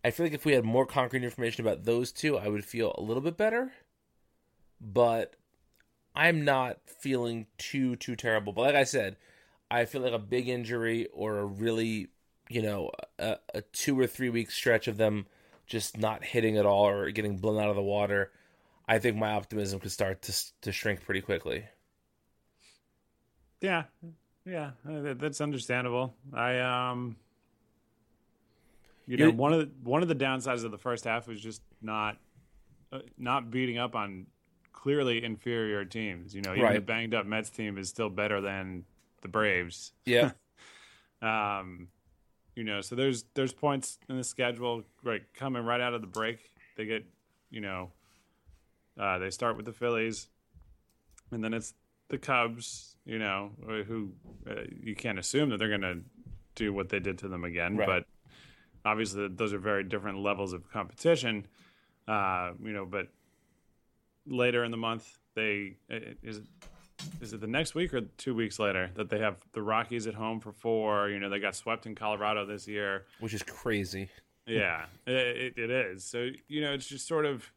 [0.05, 2.93] I feel like if we had more concrete information about those two, I would feel
[2.99, 3.73] a little bit better.
[4.83, 5.37] But
[6.15, 8.53] I'm not feeling too too terrible.
[8.53, 9.17] But like I said,
[9.71, 12.09] I feel like a big injury or a really
[12.51, 15.27] you know a, a two or three week stretch of them
[15.67, 18.31] just not hitting at all or getting blown out of the water.
[18.89, 21.65] I think my optimism could start to to shrink pretty quickly.
[23.61, 23.85] Yeah,
[24.45, 26.17] yeah, uh, that's understandable.
[26.35, 27.17] I um,
[29.07, 31.63] you know, one of the one of the downsides of the first half was just
[31.81, 32.19] not
[32.93, 34.27] uh, not beating up on
[34.73, 36.35] clearly inferior teams.
[36.35, 36.75] You know, even right.
[36.75, 38.85] the banged up Mets team is still better than
[39.21, 39.93] the Braves.
[40.05, 40.33] Yeah.
[41.23, 41.89] um,
[42.55, 46.07] you know, so there's there's points in the schedule right coming right out of the
[46.07, 46.53] break.
[46.77, 47.05] They get,
[47.51, 47.91] you know,
[48.99, 50.29] uh, they start with the Phillies,
[51.31, 51.75] and then it's
[52.09, 54.13] the Cubs, you know, uh, who
[54.49, 56.01] uh, you can't assume that they're going to
[56.55, 57.77] do what they did to them again.
[57.77, 57.87] Right.
[57.87, 58.05] But
[58.85, 61.47] obviously, those are very different levels of competition.
[62.07, 63.09] Uh, you know, but
[64.27, 66.45] later in the month, they uh, is it,
[67.21, 70.15] is it the next week or two weeks later that they have the Rockies at
[70.15, 71.09] home for four?
[71.09, 74.09] You know, they got swept in Colorado this year, which is crazy.
[74.47, 76.05] Yeah, it, it is.
[76.05, 77.51] So you know, it's just sort of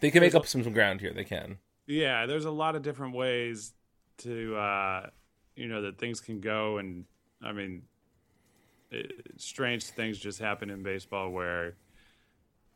[0.00, 1.12] they can make up some ground here.
[1.12, 1.58] They can.
[1.86, 3.72] Yeah, there's a lot of different ways
[4.18, 5.06] to uh,
[5.56, 7.04] you know that things can go, and
[7.42, 7.82] I mean,
[8.90, 11.76] it, strange things just happen in baseball where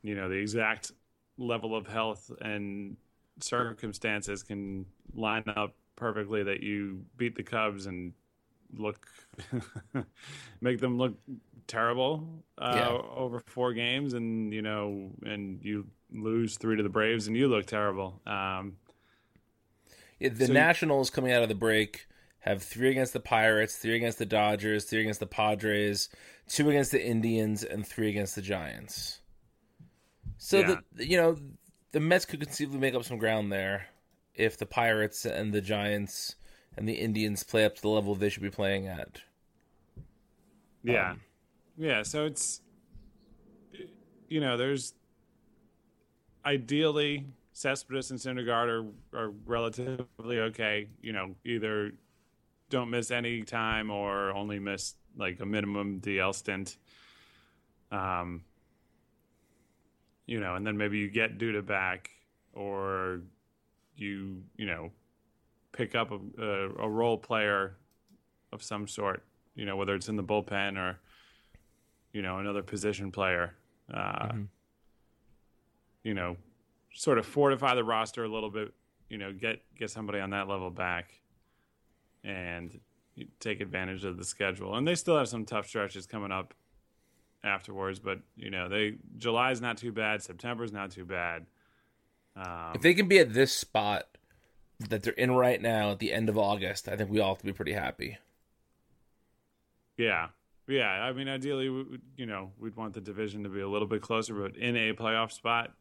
[0.02, 0.92] you know the exact
[1.38, 2.96] level of health and
[3.40, 8.12] circumstances can line up perfectly that you beat the Cubs and
[8.74, 9.06] look
[10.60, 11.14] make them look
[11.66, 12.88] terrible uh, yeah.
[12.88, 17.48] over four games, and you know, and you lose three to the Braves, and you
[17.48, 18.20] look terrible.
[18.26, 18.76] Um,
[20.18, 22.06] the so Nationals coming out of the break
[22.40, 26.08] have three against the Pirates, three against the Dodgers, three against the Padres,
[26.48, 29.20] two against the Indians, and three against the Giants.
[30.38, 30.76] So yeah.
[30.94, 31.36] the you know
[31.92, 33.86] the Mets could conceivably make up some ground there
[34.34, 36.36] if the Pirates and the Giants
[36.76, 39.22] and the Indians play up to the level they should be playing at.
[40.82, 41.20] Yeah, um,
[41.76, 42.02] yeah.
[42.02, 42.60] So it's
[44.28, 44.94] you know there's
[46.44, 48.68] ideally Cespedes and Syndergaard
[49.14, 50.88] are, are relatively okay.
[51.00, 51.92] You know, either
[52.68, 56.76] don't miss any time or only miss like a minimum DL stint.
[57.90, 58.44] Um,
[60.26, 62.10] you know, and then maybe you get Duda back,
[62.52, 63.20] or
[63.96, 64.90] you you know
[65.72, 67.76] pick up a, a, a role player
[68.52, 69.24] of some sort.
[69.54, 70.98] You know, whether it's in the bullpen or
[72.12, 73.54] you know another position player.
[73.92, 74.42] Uh, mm-hmm.
[76.02, 76.36] You know,
[76.94, 78.72] sort of fortify the roster a little bit.
[79.08, 81.20] You know, get get somebody on that level back,
[82.24, 82.80] and
[83.38, 84.76] take advantage of the schedule.
[84.76, 86.54] And they still have some tough stretches coming up
[87.44, 87.98] afterwards.
[87.98, 90.22] But you know, they July's not too bad.
[90.22, 91.46] September's not too bad.
[92.36, 94.06] Um, if they can be at this spot
[94.88, 97.38] that they're in right now at the end of August, I think we all have
[97.38, 98.18] to be pretty happy.
[99.96, 100.28] Yeah,
[100.68, 100.90] yeah.
[100.90, 104.02] I mean, ideally, we, you know, we'd want the division to be a little bit
[104.02, 105.72] closer, but in a playoff spot,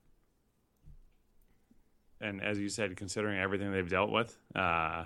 [2.21, 5.03] and as you said, considering everything they've dealt with, uh,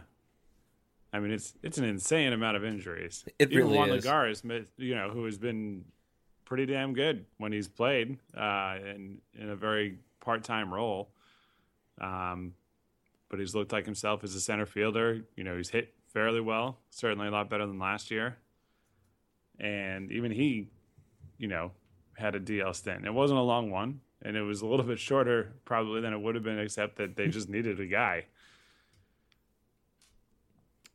[1.12, 3.26] I mean, it's it's an insane amount of injuries.
[3.40, 4.06] It Even really Juan is.
[4.06, 5.86] Lagares, you know, who has been
[6.50, 11.12] pretty damn good when he's played uh, in in a very part time role.
[12.02, 12.56] Um,
[13.30, 15.24] but he's looked like himself as a center fielder.
[15.36, 18.38] You know, he's hit fairly well, certainly a lot better than last year.
[19.60, 20.70] And even he,
[21.38, 21.72] you know,
[22.18, 23.06] had a DL stint.
[23.06, 26.20] It wasn't a long one and it was a little bit shorter probably than it
[26.20, 28.26] would have been, except that they just needed a guy.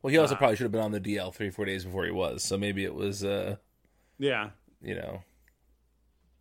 [0.03, 2.05] Well, he also Uh, probably should have been on the DL three four days before
[2.05, 2.43] he was.
[2.43, 3.57] So maybe it was, uh,
[4.19, 4.51] Yeah,
[4.83, 5.23] you know,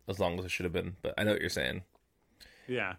[0.08, 0.96] as long as it should have been.
[1.02, 1.82] But I know what you're saying.
[2.66, 2.94] yeah.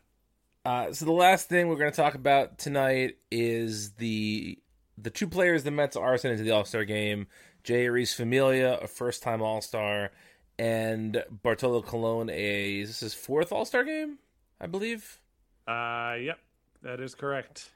[0.65, 4.57] Uh, so the last thing we're going to talk about tonight is the
[4.97, 7.27] the two players the Mets are sending to the All Star game:
[7.63, 10.11] Jeurys Familia, a first time All Star,
[10.57, 14.17] and Bartolo Colon, a is this his fourth All Star game,
[14.59, 15.19] I believe.
[15.67, 16.39] Uh, yep,
[16.81, 17.69] that is correct.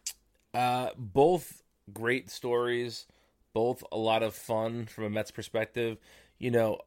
[0.53, 1.61] Uh, both
[1.93, 3.05] great stories,
[3.53, 5.97] both a lot of fun from a Mets perspective.
[6.39, 6.79] You know,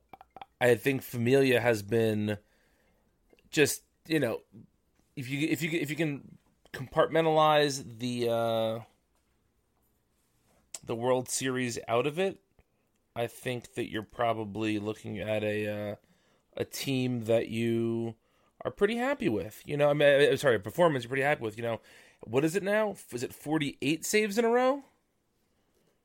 [0.71, 2.39] I think Familia has been
[3.51, 4.41] just you know,
[5.17, 6.39] if you if you if you can
[6.73, 8.81] compartmentalize the uh,
[10.85, 12.41] the World Series out of it,
[13.15, 15.95] I think that you're probably looking at a uh,
[16.57, 18.15] a team that you
[18.65, 19.63] are pretty happy with.
[19.67, 21.57] You know, I mean, uh, sorry, a performance you're pretty happy with.
[21.57, 21.81] You know,
[22.25, 22.95] what is it now?
[23.13, 24.85] Is it 48 saves in a row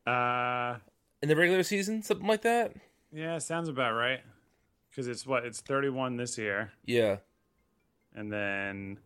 [0.05, 0.77] Uh,
[1.21, 2.73] in the regular season, something like that?
[3.13, 4.21] yeah, sounds about right.
[4.97, 7.17] Because it's what it's 31 this year, Yeah,
[8.15, 8.97] and then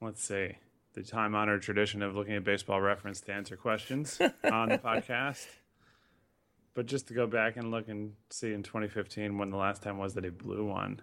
[0.00, 0.52] let's see
[0.94, 4.18] the time honored tradition of looking at baseball reference to answer questions
[4.50, 5.46] on the podcast.
[6.72, 9.98] But just to go back and look and see in 2015 when the last time
[9.98, 11.02] was that he blew one.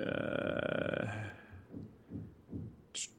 [0.00, 1.06] Uh,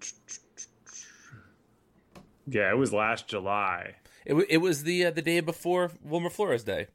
[2.48, 3.96] yeah, it was last July.
[4.26, 6.88] it wa- it was the uh, the day before Wilmer Flores Day.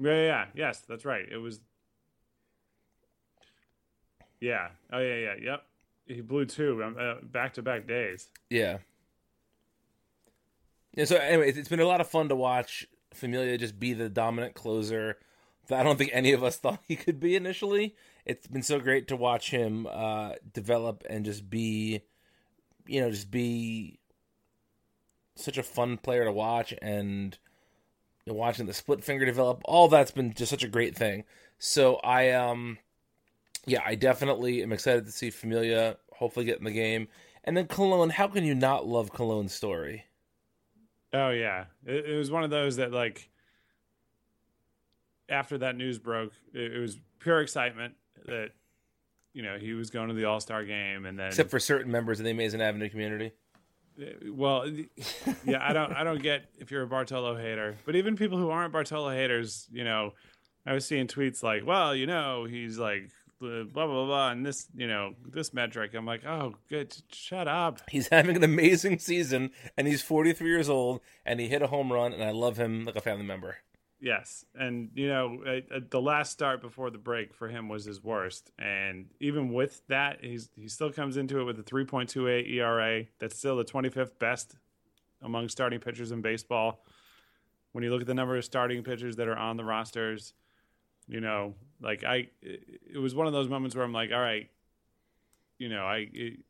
[0.00, 1.26] Yeah, yeah, yes, that's right.
[1.30, 1.60] It was.
[4.40, 4.68] Yeah.
[4.92, 5.34] Oh, yeah, yeah.
[5.42, 5.62] Yep.
[6.06, 8.28] He blew two um, uh, back-to-back days.
[8.48, 8.78] Yeah.
[10.94, 11.04] Yeah.
[11.04, 14.08] So anyway, it's- it's been a lot of fun to watch Familia just be the
[14.08, 15.18] dominant closer
[15.68, 17.94] that I don't think any of us thought he could be initially.
[18.24, 22.02] It's been so great to watch him uh, develop and just be,
[22.86, 23.98] you know, just be
[25.36, 27.36] such a fun player to watch and
[28.30, 29.60] know, watching the split finger develop.
[29.64, 31.24] All that's been just such a great thing.
[31.58, 32.78] So I um
[33.66, 37.08] yeah, I definitely am excited to see Familia hopefully get in the game.
[37.44, 40.04] And then Colon, how can you not love Colon's story?
[41.12, 43.28] Oh yeah, it, it was one of those that like.
[45.28, 47.94] After that news broke, it, it was pure excitement
[48.26, 48.48] that,
[49.32, 51.92] you know, he was going to the All Star game, and then Except for certain
[51.92, 53.30] members of the Amazing Avenue community.
[54.28, 54.70] Well,
[55.44, 58.50] yeah, I don't, I don't get if you're a Bartolo hater, but even people who
[58.50, 60.14] aren't Bartolo haters, you know,
[60.66, 64.44] I was seeing tweets like, well, you know, he's like blah blah blah, blah and
[64.44, 65.94] this, you know, this metric.
[65.94, 67.80] I'm like, oh, good, shut up.
[67.90, 71.92] He's having an amazing season, and he's 43 years old, and he hit a home
[71.92, 73.56] run, and I love him like a family member.
[74.00, 75.42] Yes, and you know,
[75.90, 80.24] the last start before the break for him was his worst, and even with that,
[80.24, 83.04] he's he still comes into it with a 3.28 ERA.
[83.18, 84.56] That's still the 25th best
[85.20, 86.82] among starting pitchers in baseball.
[87.72, 90.32] When you look at the number of starting pitchers that are on the rosters,
[91.06, 94.20] you know, like I, it, it was one of those moments where I'm like, all
[94.20, 94.48] right,
[95.58, 96.08] you know, I.
[96.12, 96.40] It,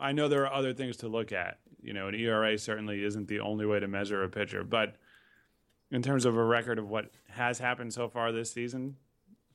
[0.00, 1.58] I know there are other things to look at.
[1.80, 4.96] You know, an ERA certainly isn't the only way to measure a pitcher, but
[5.90, 8.96] in terms of a record of what has happened so far this season,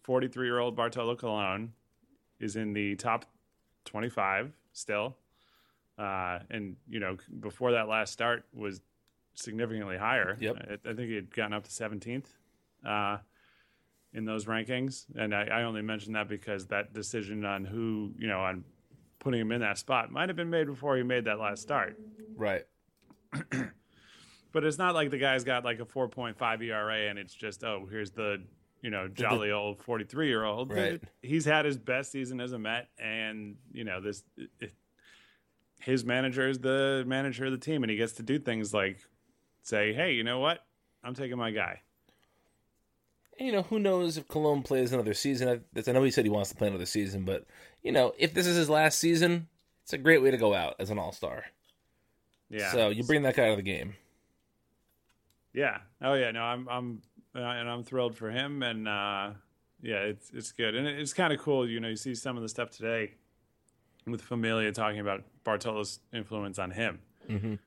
[0.04, 1.74] 43 year old Bartolo Colon
[2.40, 3.26] is in the top
[3.86, 5.16] 25 still.
[5.98, 8.82] Uh, and, you know, before that last start was
[9.36, 10.38] significantly higher.
[10.40, 10.56] Yep.
[10.86, 12.26] I, I think he had gotten up to 17th
[12.86, 13.18] uh,
[14.14, 15.06] in those rankings.
[15.16, 18.64] And I, I only mention that because that decision on who, you know, on
[19.20, 21.98] putting him in that spot might have been made before he made that last start
[22.36, 22.66] Right.
[24.54, 27.88] But it's not like the guy's got like a 4.5 ERA and it's just oh
[27.90, 28.42] here's the
[28.82, 30.72] you know jolly old 43 year old.
[30.72, 31.02] Right.
[31.22, 34.74] He's had his best season as a Met, and you know this it,
[35.80, 39.00] his manager is the manager of the team, and he gets to do things like
[39.64, 40.64] say, hey, you know what,
[41.04, 41.82] I'm taking my guy.
[43.40, 45.50] And, you know, who knows if Colon plays another season?
[45.76, 47.46] I, I know he said he wants to play another season, but
[47.82, 49.48] you know, if this is his last season,
[49.84, 51.46] it's a great way to go out as an All Star.
[52.50, 52.72] Yeah.
[52.72, 53.96] So you bring that guy out of the game.
[55.54, 55.80] Yeah.
[56.02, 56.32] Oh yeah.
[56.32, 57.02] No, I'm I'm
[57.36, 59.32] uh, and I'm thrilled for him, and uh,
[59.82, 61.68] yeah, it's it's good, and it's kind of cool.
[61.68, 63.16] You know, you see some of the stuff today
[64.06, 67.00] with Familia talking about Bartolo's influence on him,
[67.30, 67.60] Mhm.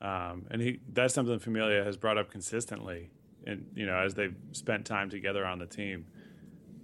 [0.00, 3.10] um, and he that's something Familia has brought up consistently,
[3.46, 6.06] and you know, as they've spent time together on the team.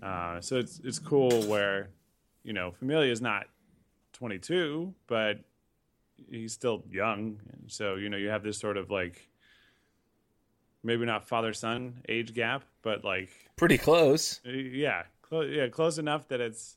[0.03, 1.91] Uh, so it's it's cool where,
[2.45, 3.47] you know, Familia is not
[4.13, 5.41] 22, but
[6.31, 9.29] he's still young, and so you know, you have this sort of like
[10.83, 14.41] maybe not father son age gap, but like Pretty close.
[14.47, 16.77] Uh, yeah, clo- yeah, close enough that it's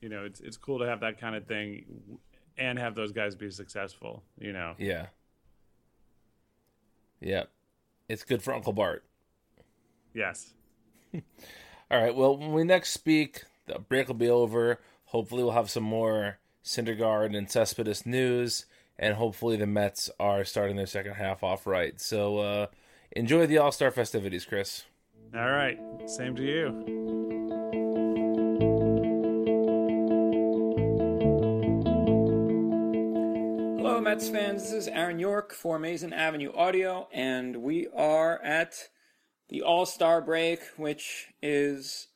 [0.00, 1.84] you know it's it's cool to have that kind of thing,
[2.58, 4.22] and have those guys be successful.
[4.38, 4.74] You know.
[4.78, 5.06] Yeah.
[7.20, 7.44] Yeah.
[8.08, 9.04] It's good for Uncle Bart.
[10.12, 10.52] Yes.
[11.14, 12.14] All right.
[12.14, 14.80] Well, when we next speak, the break will be over.
[15.06, 18.66] Hopefully, we'll have some more Syndergaard and Cespedes news,
[18.98, 22.00] and hopefully, the Mets are starting their second half off right.
[22.00, 22.66] So, uh,
[23.12, 24.84] enjoy the All Star festivities, Chris.
[25.34, 25.78] All right.
[26.06, 27.02] Same to you.
[33.78, 34.62] Hello, Mets fans.
[34.62, 38.74] This is Aaron York for Amazing Avenue Audio, and we are at
[39.48, 42.08] the All Star break, which is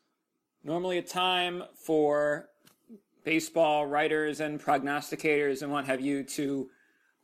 [0.62, 2.50] normally a time for
[3.26, 6.70] baseball writers and prognosticators and what have you to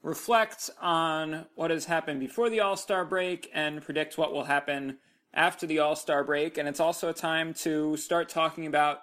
[0.03, 4.99] reflect on what has happened before the All Star break and predict what will happen
[5.33, 6.59] after the All Star break.
[6.59, 9.03] And it's also a time to start talking about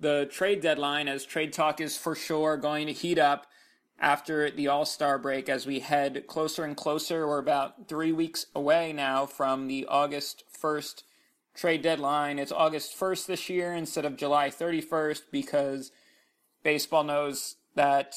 [0.00, 3.46] the trade deadline, as trade talk is for sure going to heat up
[4.00, 7.28] after the All Star break as we head closer and closer.
[7.28, 11.04] We're about three weeks away now from the August 1st
[11.54, 12.40] trade deadline.
[12.40, 15.92] It's August 1st this year instead of July 31st because
[16.62, 18.14] baseball knows that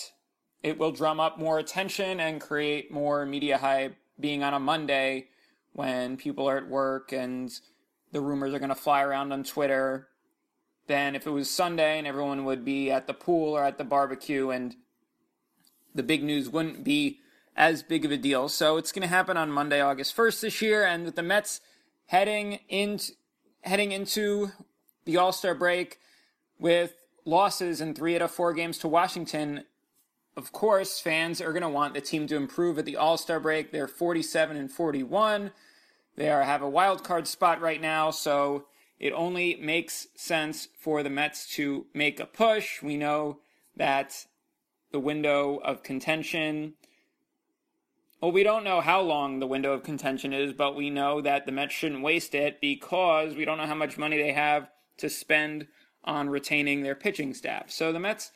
[0.63, 5.27] it will drum up more attention and create more media hype being on a Monday
[5.73, 7.51] when people are at work and
[8.11, 10.07] the rumors are going to fly around on Twitter
[10.87, 13.83] than if it was Sunday and everyone would be at the pool or at the
[13.83, 14.75] barbecue and
[15.95, 17.19] the big news wouldn't be
[17.55, 18.49] as big of a deal.
[18.49, 21.61] So it's going to happen on Monday, August 1st this year and with the Mets
[22.07, 23.13] heading into
[23.63, 24.51] heading into
[25.05, 25.99] the All-Star break
[26.59, 26.93] with
[27.26, 29.65] losses in 3 out of 4 games to Washington,
[30.38, 33.72] of course, fans are going to want the team to improve at the All-Star break.
[33.72, 35.51] They're 47 and 41.
[36.15, 38.65] They are have a wild card spot right now, so
[38.99, 42.82] it only makes sense for the Mets to make a push.
[42.82, 43.39] We know
[43.76, 44.26] that
[44.91, 46.74] the window of contention.
[48.22, 51.45] Well, we don't know how long the window of contention is, but we know that
[51.45, 55.09] the Mets shouldn't waste it because we don't know how much money they have to
[55.09, 55.67] spend
[56.04, 57.72] on retaining their pitching staff.
[57.72, 58.32] So the Mets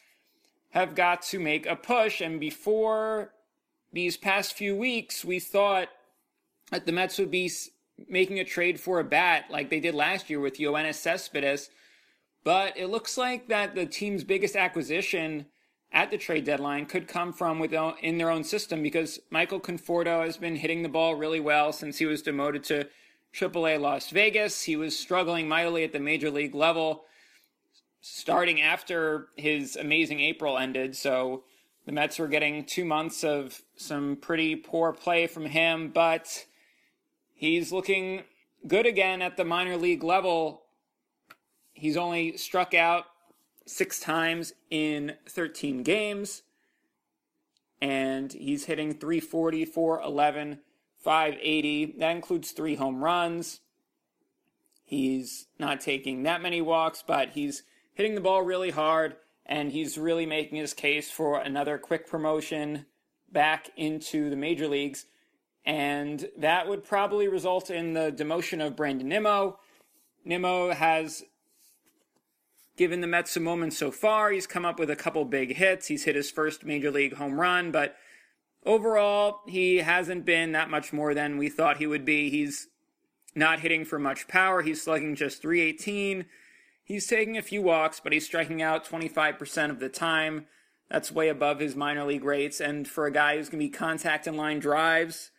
[0.72, 3.32] have got to make a push, and before
[3.94, 5.90] these past few weeks, we thought
[6.72, 7.50] that the Mets would be
[8.10, 11.70] making a trade for a bat like they did last year with Yoenis Cespedes.
[12.44, 15.46] But it looks like that the team's biggest acquisition
[15.92, 20.36] at the trade deadline could come from within their own system because Michael Conforto has
[20.36, 22.88] been hitting the ball really well since he was demoted to
[23.34, 24.64] AAA Las Vegas.
[24.64, 27.06] He was struggling mightily at the major league level
[28.08, 30.96] starting after his amazing April ended.
[30.96, 31.44] So
[31.88, 36.46] the Mets were getting two months of some pretty poor play from him, but
[37.34, 38.22] he's looking
[38.68, 40.62] good again at the minor league level.
[41.74, 43.06] He's only struck out
[43.66, 46.44] six times in 13 games.
[47.82, 50.60] And he's hitting 340, 411,
[51.00, 51.96] 580.
[51.98, 53.62] That includes three home runs.
[54.84, 57.64] He's not taking that many walks, but he's
[57.96, 59.16] hitting the ball really hard.
[59.48, 62.86] And he's really making his case for another quick promotion
[63.32, 65.06] back into the major leagues.
[65.66, 69.60] And that would probably result in the demotion of Brandon Nimmo.
[70.24, 71.24] Nimmo has
[72.78, 74.32] given the Mets a moment so far.
[74.32, 75.88] He's come up with a couple big hits.
[75.88, 77.96] He's hit his first major league home run, but
[78.66, 82.30] overall, he hasn't been that much more than we thought he would be.
[82.30, 82.68] He's
[83.36, 84.62] not hitting for much power.
[84.62, 86.26] He's slugging just 318.
[86.86, 90.46] He's taking a few walks, but he's striking out 25% of the time.
[90.90, 92.62] That's way above his minor league rates.
[92.62, 95.32] And for a guy who's going to be contact and line drives,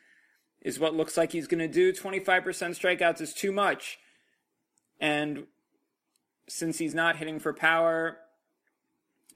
[0.60, 1.92] is what looks like he's going to do.
[1.92, 3.98] 25% strikeouts is too much.
[4.98, 5.46] And
[6.48, 8.18] since he's not hitting for power,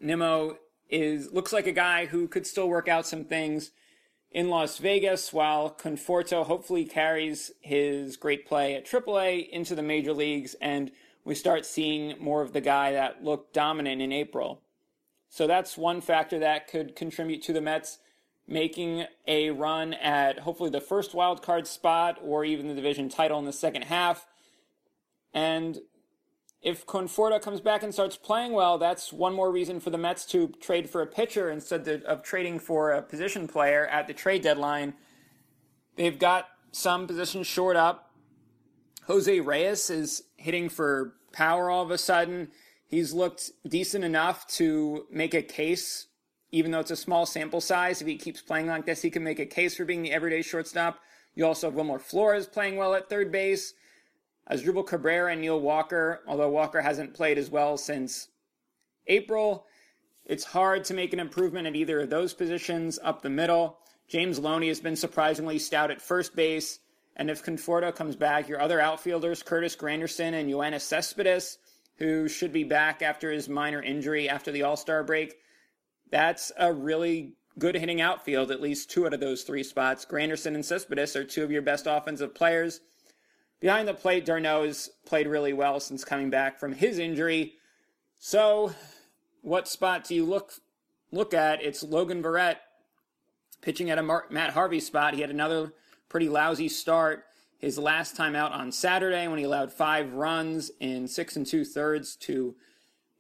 [0.01, 0.57] Nimmo
[0.89, 3.71] is looks like a guy who could still work out some things
[4.33, 10.13] in Las Vegas while Conforto hopefully carries his great play at AAA into the major
[10.13, 10.91] leagues and
[11.25, 14.63] we start seeing more of the guy that looked dominant in April.
[15.29, 17.99] So that's one factor that could contribute to the Mets
[18.49, 23.39] making a run at hopefully the first wild card spot or even the division title
[23.39, 24.27] in the second half.
[25.33, 25.79] And
[26.61, 30.27] if Conforto comes back and starts playing well, that's one more reason for the Mets
[30.27, 34.43] to trade for a pitcher instead of trading for a position player at the trade
[34.43, 34.95] deadline.
[35.97, 38.10] They've got some positions short up.
[39.07, 42.49] Jose Reyes is hitting for power all of a sudden.
[42.87, 46.07] He's looked decent enough to make a case,
[46.51, 48.01] even though it's a small sample size.
[48.01, 50.43] If he keeps playing like this, he can make a case for being the everyday
[50.43, 50.99] shortstop.
[51.35, 53.75] You also have Wilmer Flores playing well at third base.
[54.51, 58.29] Asdrubal Cabrera and Neil Walker, although Walker hasn't played as well since
[59.07, 59.67] April.
[60.27, 63.79] it's hard to make an improvement at either of those positions up the middle.
[64.09, 66.81] James Loney has been surprisingly stout at first base.
[67.17, 71.59] And if Conforto comes back, your other outfielders, Curtis Granderson and Yoenis Cespedes,
[71.97, 75.37] who should be back after his minor injury after the All Star break,
[76.11, 80.07] that's a really good hitting outfield, at least two out of those three spots.
[80.07, 82.81] Granderson and Cespedes are two of your best offensive players.
[83.61, 87.55] Behind the plate, d'Arnaud has played really well since coming back from his injury.
[88.19, 88.73] So,
[89.43, 90.53] what spot do you look
[91.13, 91.63] look at?
[91.63, 92.57] It's Logan Verrett
[93.61, 95.15] pitching at a Matt Harvey spot.
[95.15, 95.75] He had another
[96.11, 97.25] pretty lousy start
[97.59, 101.65] his last time out on Saturday when he allowed five runs in six and two
[101.65, 102.55] thirds to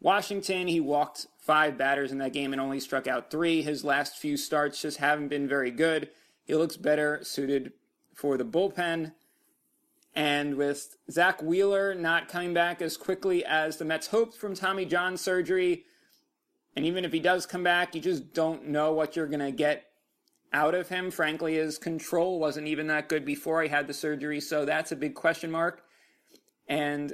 [0.00, 0.66] Washington.
[0.66, 3.62] He walked five batters in that game and only struck out three.
[3.62, 6.10] His last few starts just haven't been very good.
[6.44, 7.72] He looks better suited
[8.14, 9.12] for the bullpen.
[10.14, 14.84] And with Zack Wheeler not coming back as quickly as the Mets hoped from Tommy
[14.84, 15.84] John surgery,
[16.74, 19.52] and even if he does come back, you just don't know what you're going to
[19.52, 19.89] get
[20.52, 21.10] out of him.
[21.10, 24.96] Frankly, his control wasn't even that good before he had the surgery, so that's a
[24.96, 25.82] big question mark.
[26.68, 27.12] And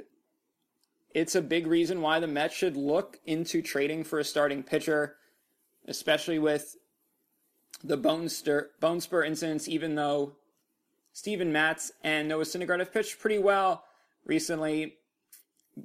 [1.13, 5.15] it's a big reason why the Mets should look into trading for a starting pitcher,
[5.87, 6.75] especially with
[7.83, 10.33] the bone, stir, bone spur incidents, even though
[11.13, 13.83] Steven Matz and Noah Syndergaard have pitched pretty well
[14.25, 14.95] recently.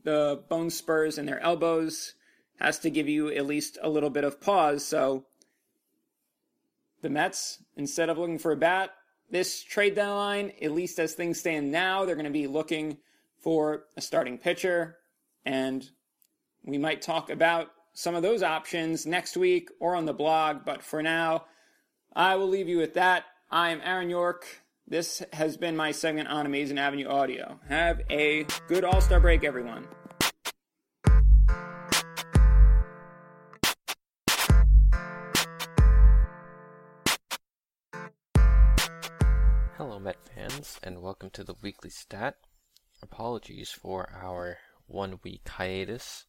[0.04, 2.14] The bone spurs in their elbows
[2.58, 4.84] has to give you at least a little bit of pause.
[4.84, 5.26] So
[7.02, 8.92] the Mets, instead of looking for a bat
[9.32, 12.98] this trade deadline, at least as things stand now, they're going to be looking
[13.40, 14.98] for a starting pitcher.
[15.44, 15.84] And
[16.62, 20.64] we might talk about some of those options next week or on the blog.
[20.64, 21.46] But for now,
[22.14, 23.24] I will leave you with that.
[23.50, 24.46] I am Aaron York.
[24.86, 27.58] This has been my segment on Amazing Avenue Audio.
[27.68, 29.88] Have a good All Star break, everyone.
[40.02, 42.34] Met fans, and welcome to the weekly stat.
[43.00, 46.24] Apologies for our one week hiatus.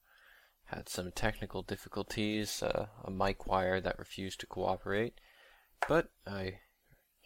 [0.65, 5.15] Had some technical difficulties, uh, a mic wire that refused to cooperate,
[5.89, 6.59] but I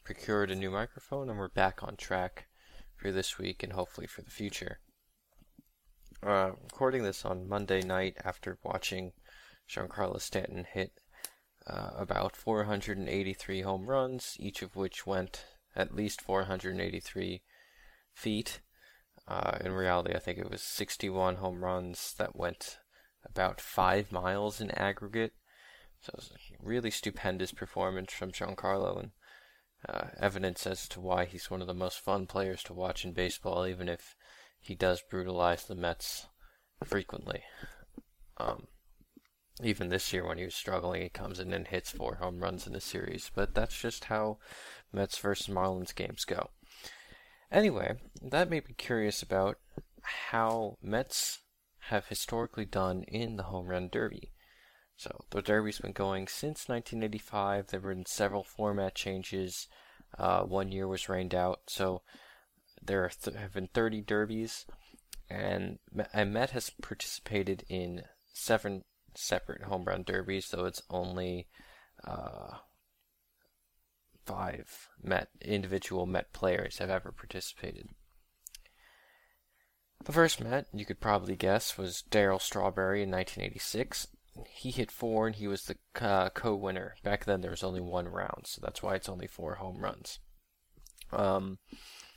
[0.05, 2.47] procured a new microphone and we're back on track
[2.95, 4.79] for this week and hopefully for the future.
[6.23, 9.11] Uh, recording this on Monday night after watching
[9.69, 10.93] Giancarlo Stanton hit
[11.69, 15.43] uh, about 483 home runs, each of which went
[15.78, 17.41] at least 483
[18.13, 18.59] feet.
[19.28, 22.80] Uh, in reality, I think it was 61 home runs that went
[23.23, 25.34] about five miles in aggregate.
[26.01, 29.11] So it was a really stupendous performance from Giancarlo and
[29.88, 33.13] uh, evidence as to why he's one of the most fun players to watch in
[33.13, 34.15] baseball, even if
[34.59, 36.28] he does brutalize the Mets
[36.84, 37.43] frequently.
[38.38, 38.67] Um,
[39.63, 42.67] even this year when he was struggling, he comes in and hits four home runs
[42.67, 43.31] in the series.
[43.33, 44.37] But that's just how
[44.93, 46.49] Mets versus Marlins games go.
[47.51, 49.57] Anyway, that made me curious about
[50.01, 51.39] how Mets
[51.89, 54.31] have historically done in the home run derby.
[54.97, 57.67] So the derby's been going since 1985.
[57.67, 59.67] There have been several format changes.
[60.17, 62.01] Uh, one year was rained out, so
[62.81, 64.65] there th- have been 30 derbies,
[65.29, 65.79] and,
[66.13, 68.03] and Met has participated in
[68.33, 68.83] seven
[69.18, 71.47] separate home run derbies, so it's only
[72.05, 72.57] uh,
[74.26, 77.89] five Met individual Met players have ever participated.
[80.05, 84.07] The first Met, you could probably guess, was Darryl Strawberry in 1986.
[84.49, 86.95] He hit four and he was the uh, co-winner.
[87.03, 90.20] Back then there was only one round, so that's why it's only four home runs.
[91.11, 91.57] Um,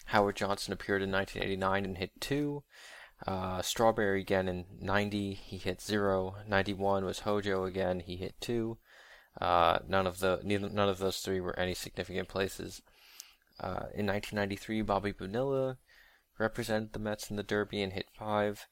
[0.07, 2.63] Howard Johnson appeared in 1989 and hit two.
[3.27, 6.37] Uh, Strawberry again in 90, he hit zero.
[6.49, 8.79] 91 was Hojo again, he hit two.
[9.41, 12.83] Uh, none of the neither, none of those three were any significant places.
[13.59, 15.79] Uh, in 1993, Bobby Bonilla
[16.39, 18.67] represented the Mets in the Derby and hit five.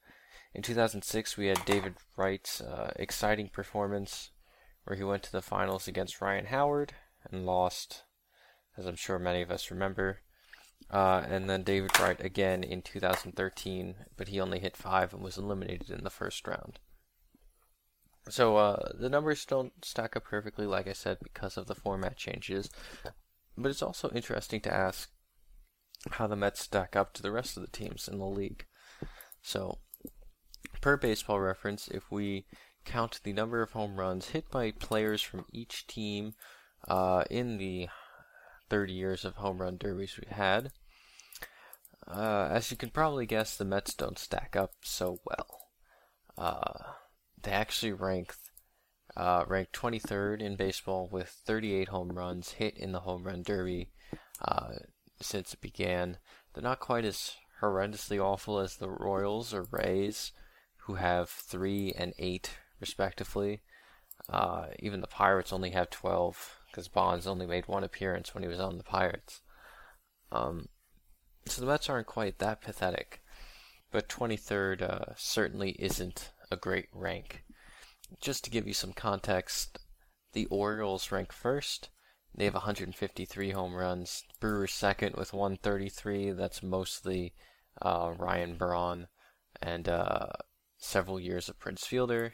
[0.53, 4.31] In 2006, we had David Wright's uh, exciting performance,
[4.83, 6.93] where he went to the finals against Ryan Howard
[7.29, 8.03] and lost,
[8.75, 10.21] as I'm sure many of us remember.
[10.91, 15.37] Uh, and then David Wright again in 2013, but he only hit five and was
[15.37, 16.79] eliminated in the first round.
[18.27, 22.17] So uh, the numbers don't stack up perfectly, like I said, because of the format
[22.17, 22.69] changes.
[23.57, 25.09] But it's also interesting to ask
[26.11, 28.65] how the Mets stack up to the rest of the teams in the league.
[29.41, 29.79] So,
[30.81, 32.45] per baseball reference, if we
[32.85, 36.33] count the number of home runs hit by players from each team
[36.87, 37.89] uh, in the
[38.69, 40.71] 30 years of home run derbies we had,
[42.09, 45.69] uh, as you can probably guess, the Mets don't stack up so well.
[46.37, 46.93] Uh,
[47.41, 48.33] they actually rank
[49.15, 53.89] uh, ranked 23rd in baseball with 38 home runs hit in the home run derby
[54.41, 54.69] uh,
[55.21, 56.17] since it began.
[56.53, 60.31] They're not quite as horrendously awful as the Royals or Rays,
[60.85, 63.61] who have three and eight respectively.
[64.29, 68.49] Uh, even the Pirates only have 12 because Bonds only made one appearance when he
[68.49, 69.41] was on the Pirates.
[70.31, 70.67] Um,
[71.59, 73.21] the Mets aren't quite that pathetic,
[73.91, 77.43] but 23rd uh, certainly isn't a great rank.
[78.21, 79.79] Just to give you some context,
[80.33, 81.89] the Orioles rank first.
[82.33, 84.23] They have 153 home runs.
[84.39, 86.31] Brewers second with 133.
[86.31, 87.33] That's mostly
[87.81, 89.07] uh, Ryan Braun
[89.61, 90.27] and uh,
[90.77, 92.33] several years of Prince Fielder.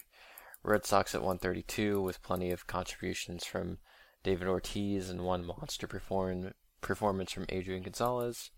[0.64, 3.78] Red Sox at 132 with plenty of contributions from
[4.24, 8.50] David Ortiz and one monster perform- performance from Adrian Gonzalez.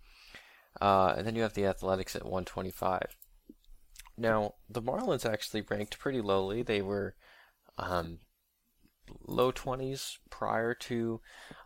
[0.80, 3.16] Uh, and then you have the Athletics at 125.
[4.18, 6.64] Now, the Marlins actually ranked pretty lowly.
[6.64, 7.16] They were
[7.78, 8.20] um,
[9.26, 11.22] low 20s prior to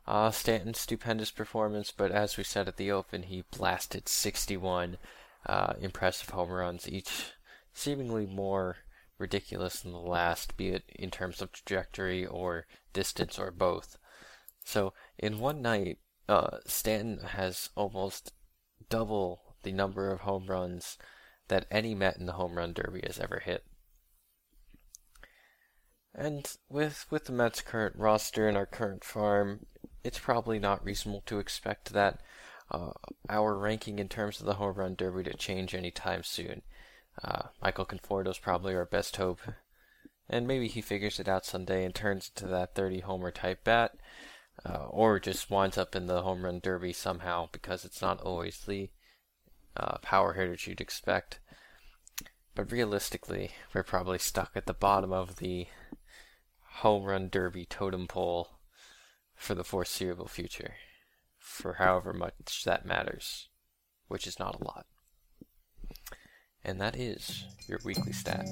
[0.08, 4.98] uh, Stanton's stupendous performance, but as we said at the Open, he blasted 61
[5.46, 7.32] uh, impressive home runs, each
[7.74, 8.78] seemingly more
[9.18, 13.98] ridiculous than the last, be it in terms of trajectory or distance or both.
[14.66, 18.34] So, in one night, uh, Stanton has almost
[18.92, 20.98] double the number of home runs
[21.48, 23.64] that any Met in the home run derby has ever hit.
[26.14, 29.66] And with with the Mets' current roster and our current farm,
[30.04, 32.20] it's probably not reasonable to expect that
[32.70, 32.92] uh,
[33.30, 36.62] our ranking in terms of the home run derby to change anytime soon.
[37.24, 39.40] Uh, Michael Conforto's probably our best hope,
[40.30, 43.92] and maybe he figures it out someday and turns into that 30 homer type bat,
[44.66, 48.62] uh, or just winds up in the home run derby somehow because it's not always
[48.62, 48.90] the
[49.76, 51.40] uh, power hitters you'd expect.
[52.54, 55.68] But realistically, we're probably stuck at the bottom of the
[56.76, 58.50] home run derby totem pole
[59.36, 60.76] for the foreseeable future,
[61.40, 63.48] for however much that matters,
[64.08, 64.86] which is not a lot.
[66.64, 68.46] And that is your weekly stat.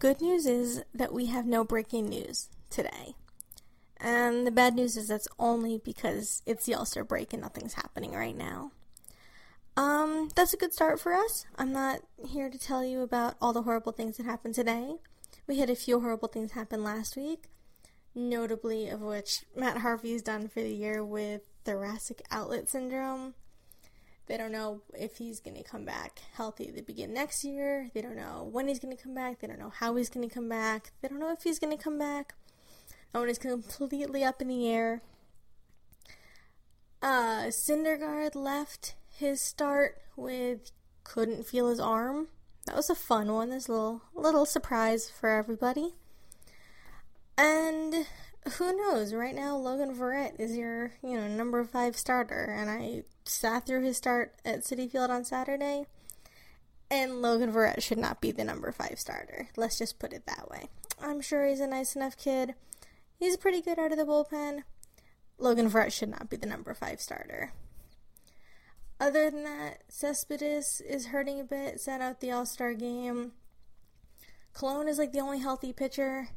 [0.00, 3.14] Good news is that we have no breaking news today.
[3.98, 8.12] And the bad news is that's only because it's the All break and nothing's happening
[8.12, 8.72] right now.
[9.76, 11.44] Um, that's a good start for us.
[11.56, 14.94] I'm not here to tell you about all the horrible things that happened today.
[15.46, 17.50] We had a few horrible things happen last week,
[18.14, 23.34] notably of which Matt Harvey's done for the year with thoracic outlet syndrome.
[24.30, 27.90] They don't know if he's going to come back healthy to begin next year.
[27.92, 29.40] They don't know when he's going to come back.
[29.40, 30.92] They don't know how he's going to come back.
[31.02, 32.34] They don't know if he's going to come back.
[33.12, 35.02] That one is completely up in the air.
[37.02, 40.70] Uh, Syndergaard left his start with
[41.02, 42.28] couldn't feel his arm.
[42.66, 43.50] That was a fun one.
[43.50, 45.94] This little little surprise for everybody.
[47.36, 48.06] And
[48.56, 49.12] who knows?
[49.12, 53.84] Right now, Logan Verrett is your you know number five starter, and I sat through
[53.84, 55.86] his start at Citi Field on Saturday.
[56.90, 59.48] And Logan Verrett should not be the number five starter.
[59.56, 60.66] Let's just put it that way.
[61.00, 62.54] I'm sure he's a nice enough kid.
[63.16, 64.64] He's pretty good out of the bullpen.
[65.38, 67.52] Logan Verrett should not be the number five starter.
[68.98, 73.32] Other than that, Cespedes is hurting a bit, sat out the All Star game.
[74.52, 76.28] Colon is like the only healthy pitcher.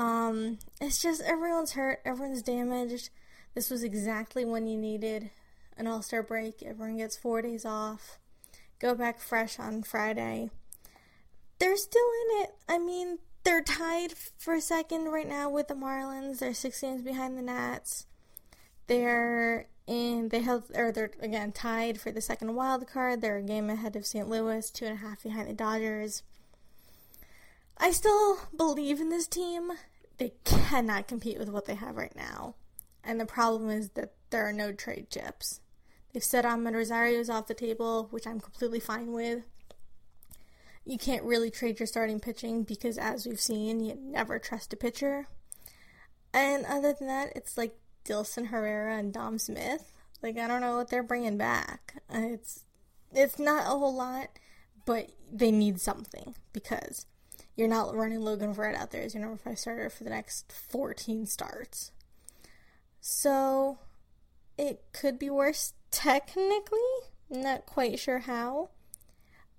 [0.00, 3.10] Um, it's just everyone's hurt, everyone's damaged.
[3.54, 5.28] This was exactly when you needed
[5.76, 6.62] an All Star break.
[6.62, 8.18] Everyone gets four days off.
[8.78, 10.48] Go back fresh on Friday.
[11.58, 12.54] They're still in it.
[12.66, 16.38] I mean, they're tied for second right now with the Marlins.
[16.38, 18.06] They're six games behind the Nats.
[18.86, 20.30] They're in.
[20.30, 23.20] They have, or they're again tied for the second wild card.
[23.20, 24.30] They're a game ahead of St.
[24.30, 26.22] Louis, two and a half behind the Dodgers.
[27.76, 29.72] I still believe in this team.
[30.20, 32.54] They cannot compete with what they have right now,
[33.02, 35.60] and the problem is that there are no trade chips.
[36.12, 39.42] They've said Amed Rosario's off the table, which I'm completely fine with
[40.84, 44.76] you can't really trade your starting pitching because, as we've seen, you never trust a
[44.76, 45.28] pitcher.
[46.32, 49.92] And other than that, it's like Dilson Herrera and Dom Smith.
[50.22, 52.02] Like I don't know what they're bringing back.
[52.10, 52.64] It's
[53.12, 54.28] it's not a whole lot,
[54.84, 57.06] but they need something because
[57.60, 60.50] you're not running Logan Verrett out there as your number five starter for the next
[60.50, 61.92] 14 starts.
[63.00, 63.78] So
[64.58, 66.78] it could be worse technically.
[67.28, 68.70] Not quite sure how,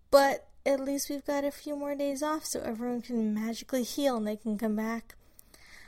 [0.10, 4.18] but at least we've got a few more days off so everyone can magically heal
[4.18, 5.16] and they can come back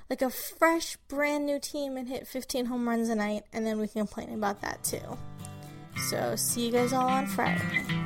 [0.09, 3.80] like a fresh, brand new team and hit 15 home runs a night, and then
[3.80, 5.18] we can complain about that too.
[6.09, 8.02] So, see you guys all on Friday.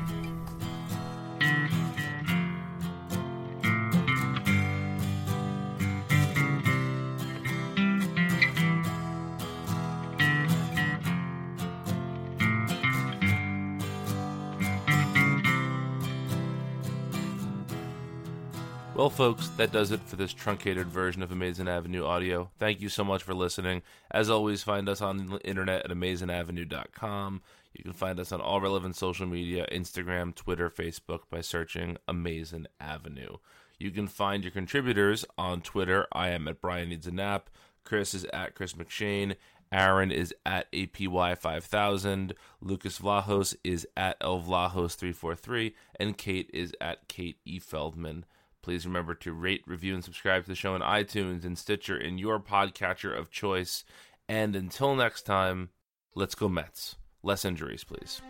[18.98, 22.50] Well, folks, that does it for this truncated version of Amazing Avenue Audio.
[22.58, 23.84] Thank you so much for listening.
[24.10, 27.44] As always, find us on the internet at amazingavenue.com.
[27.76, 32.66] You can find us on all relevant social media Instagram, Twitter, Facebook by searching Amazing
[32.80, 33.38] Avenue.
[33.78, 36.08] You can find your contributors on Twitter.
[36.12, 37.52] I am at Brian Needs a Nap.
[37.84, 39.36] Chris is at Chris McShane.
[39.72, 42.32] Aaron is at APY5000.
[42.62, 45.74] Lucas Vlahos is at LVlahos343.
[46.00, 47.60] And Kate is at Kate E.
[47.60, 48.26] Feldman.
[48.68, 52.18] Please remember to rate, review, and subscribe to the show on iTunes and Stitcher in
[52.18, 53.86] your podcatcher of choice.
[54.28, 55.70] And until next time,
[56.16, 56.98] let's go Mets.
[57.24, 58.22] Less injuries, please.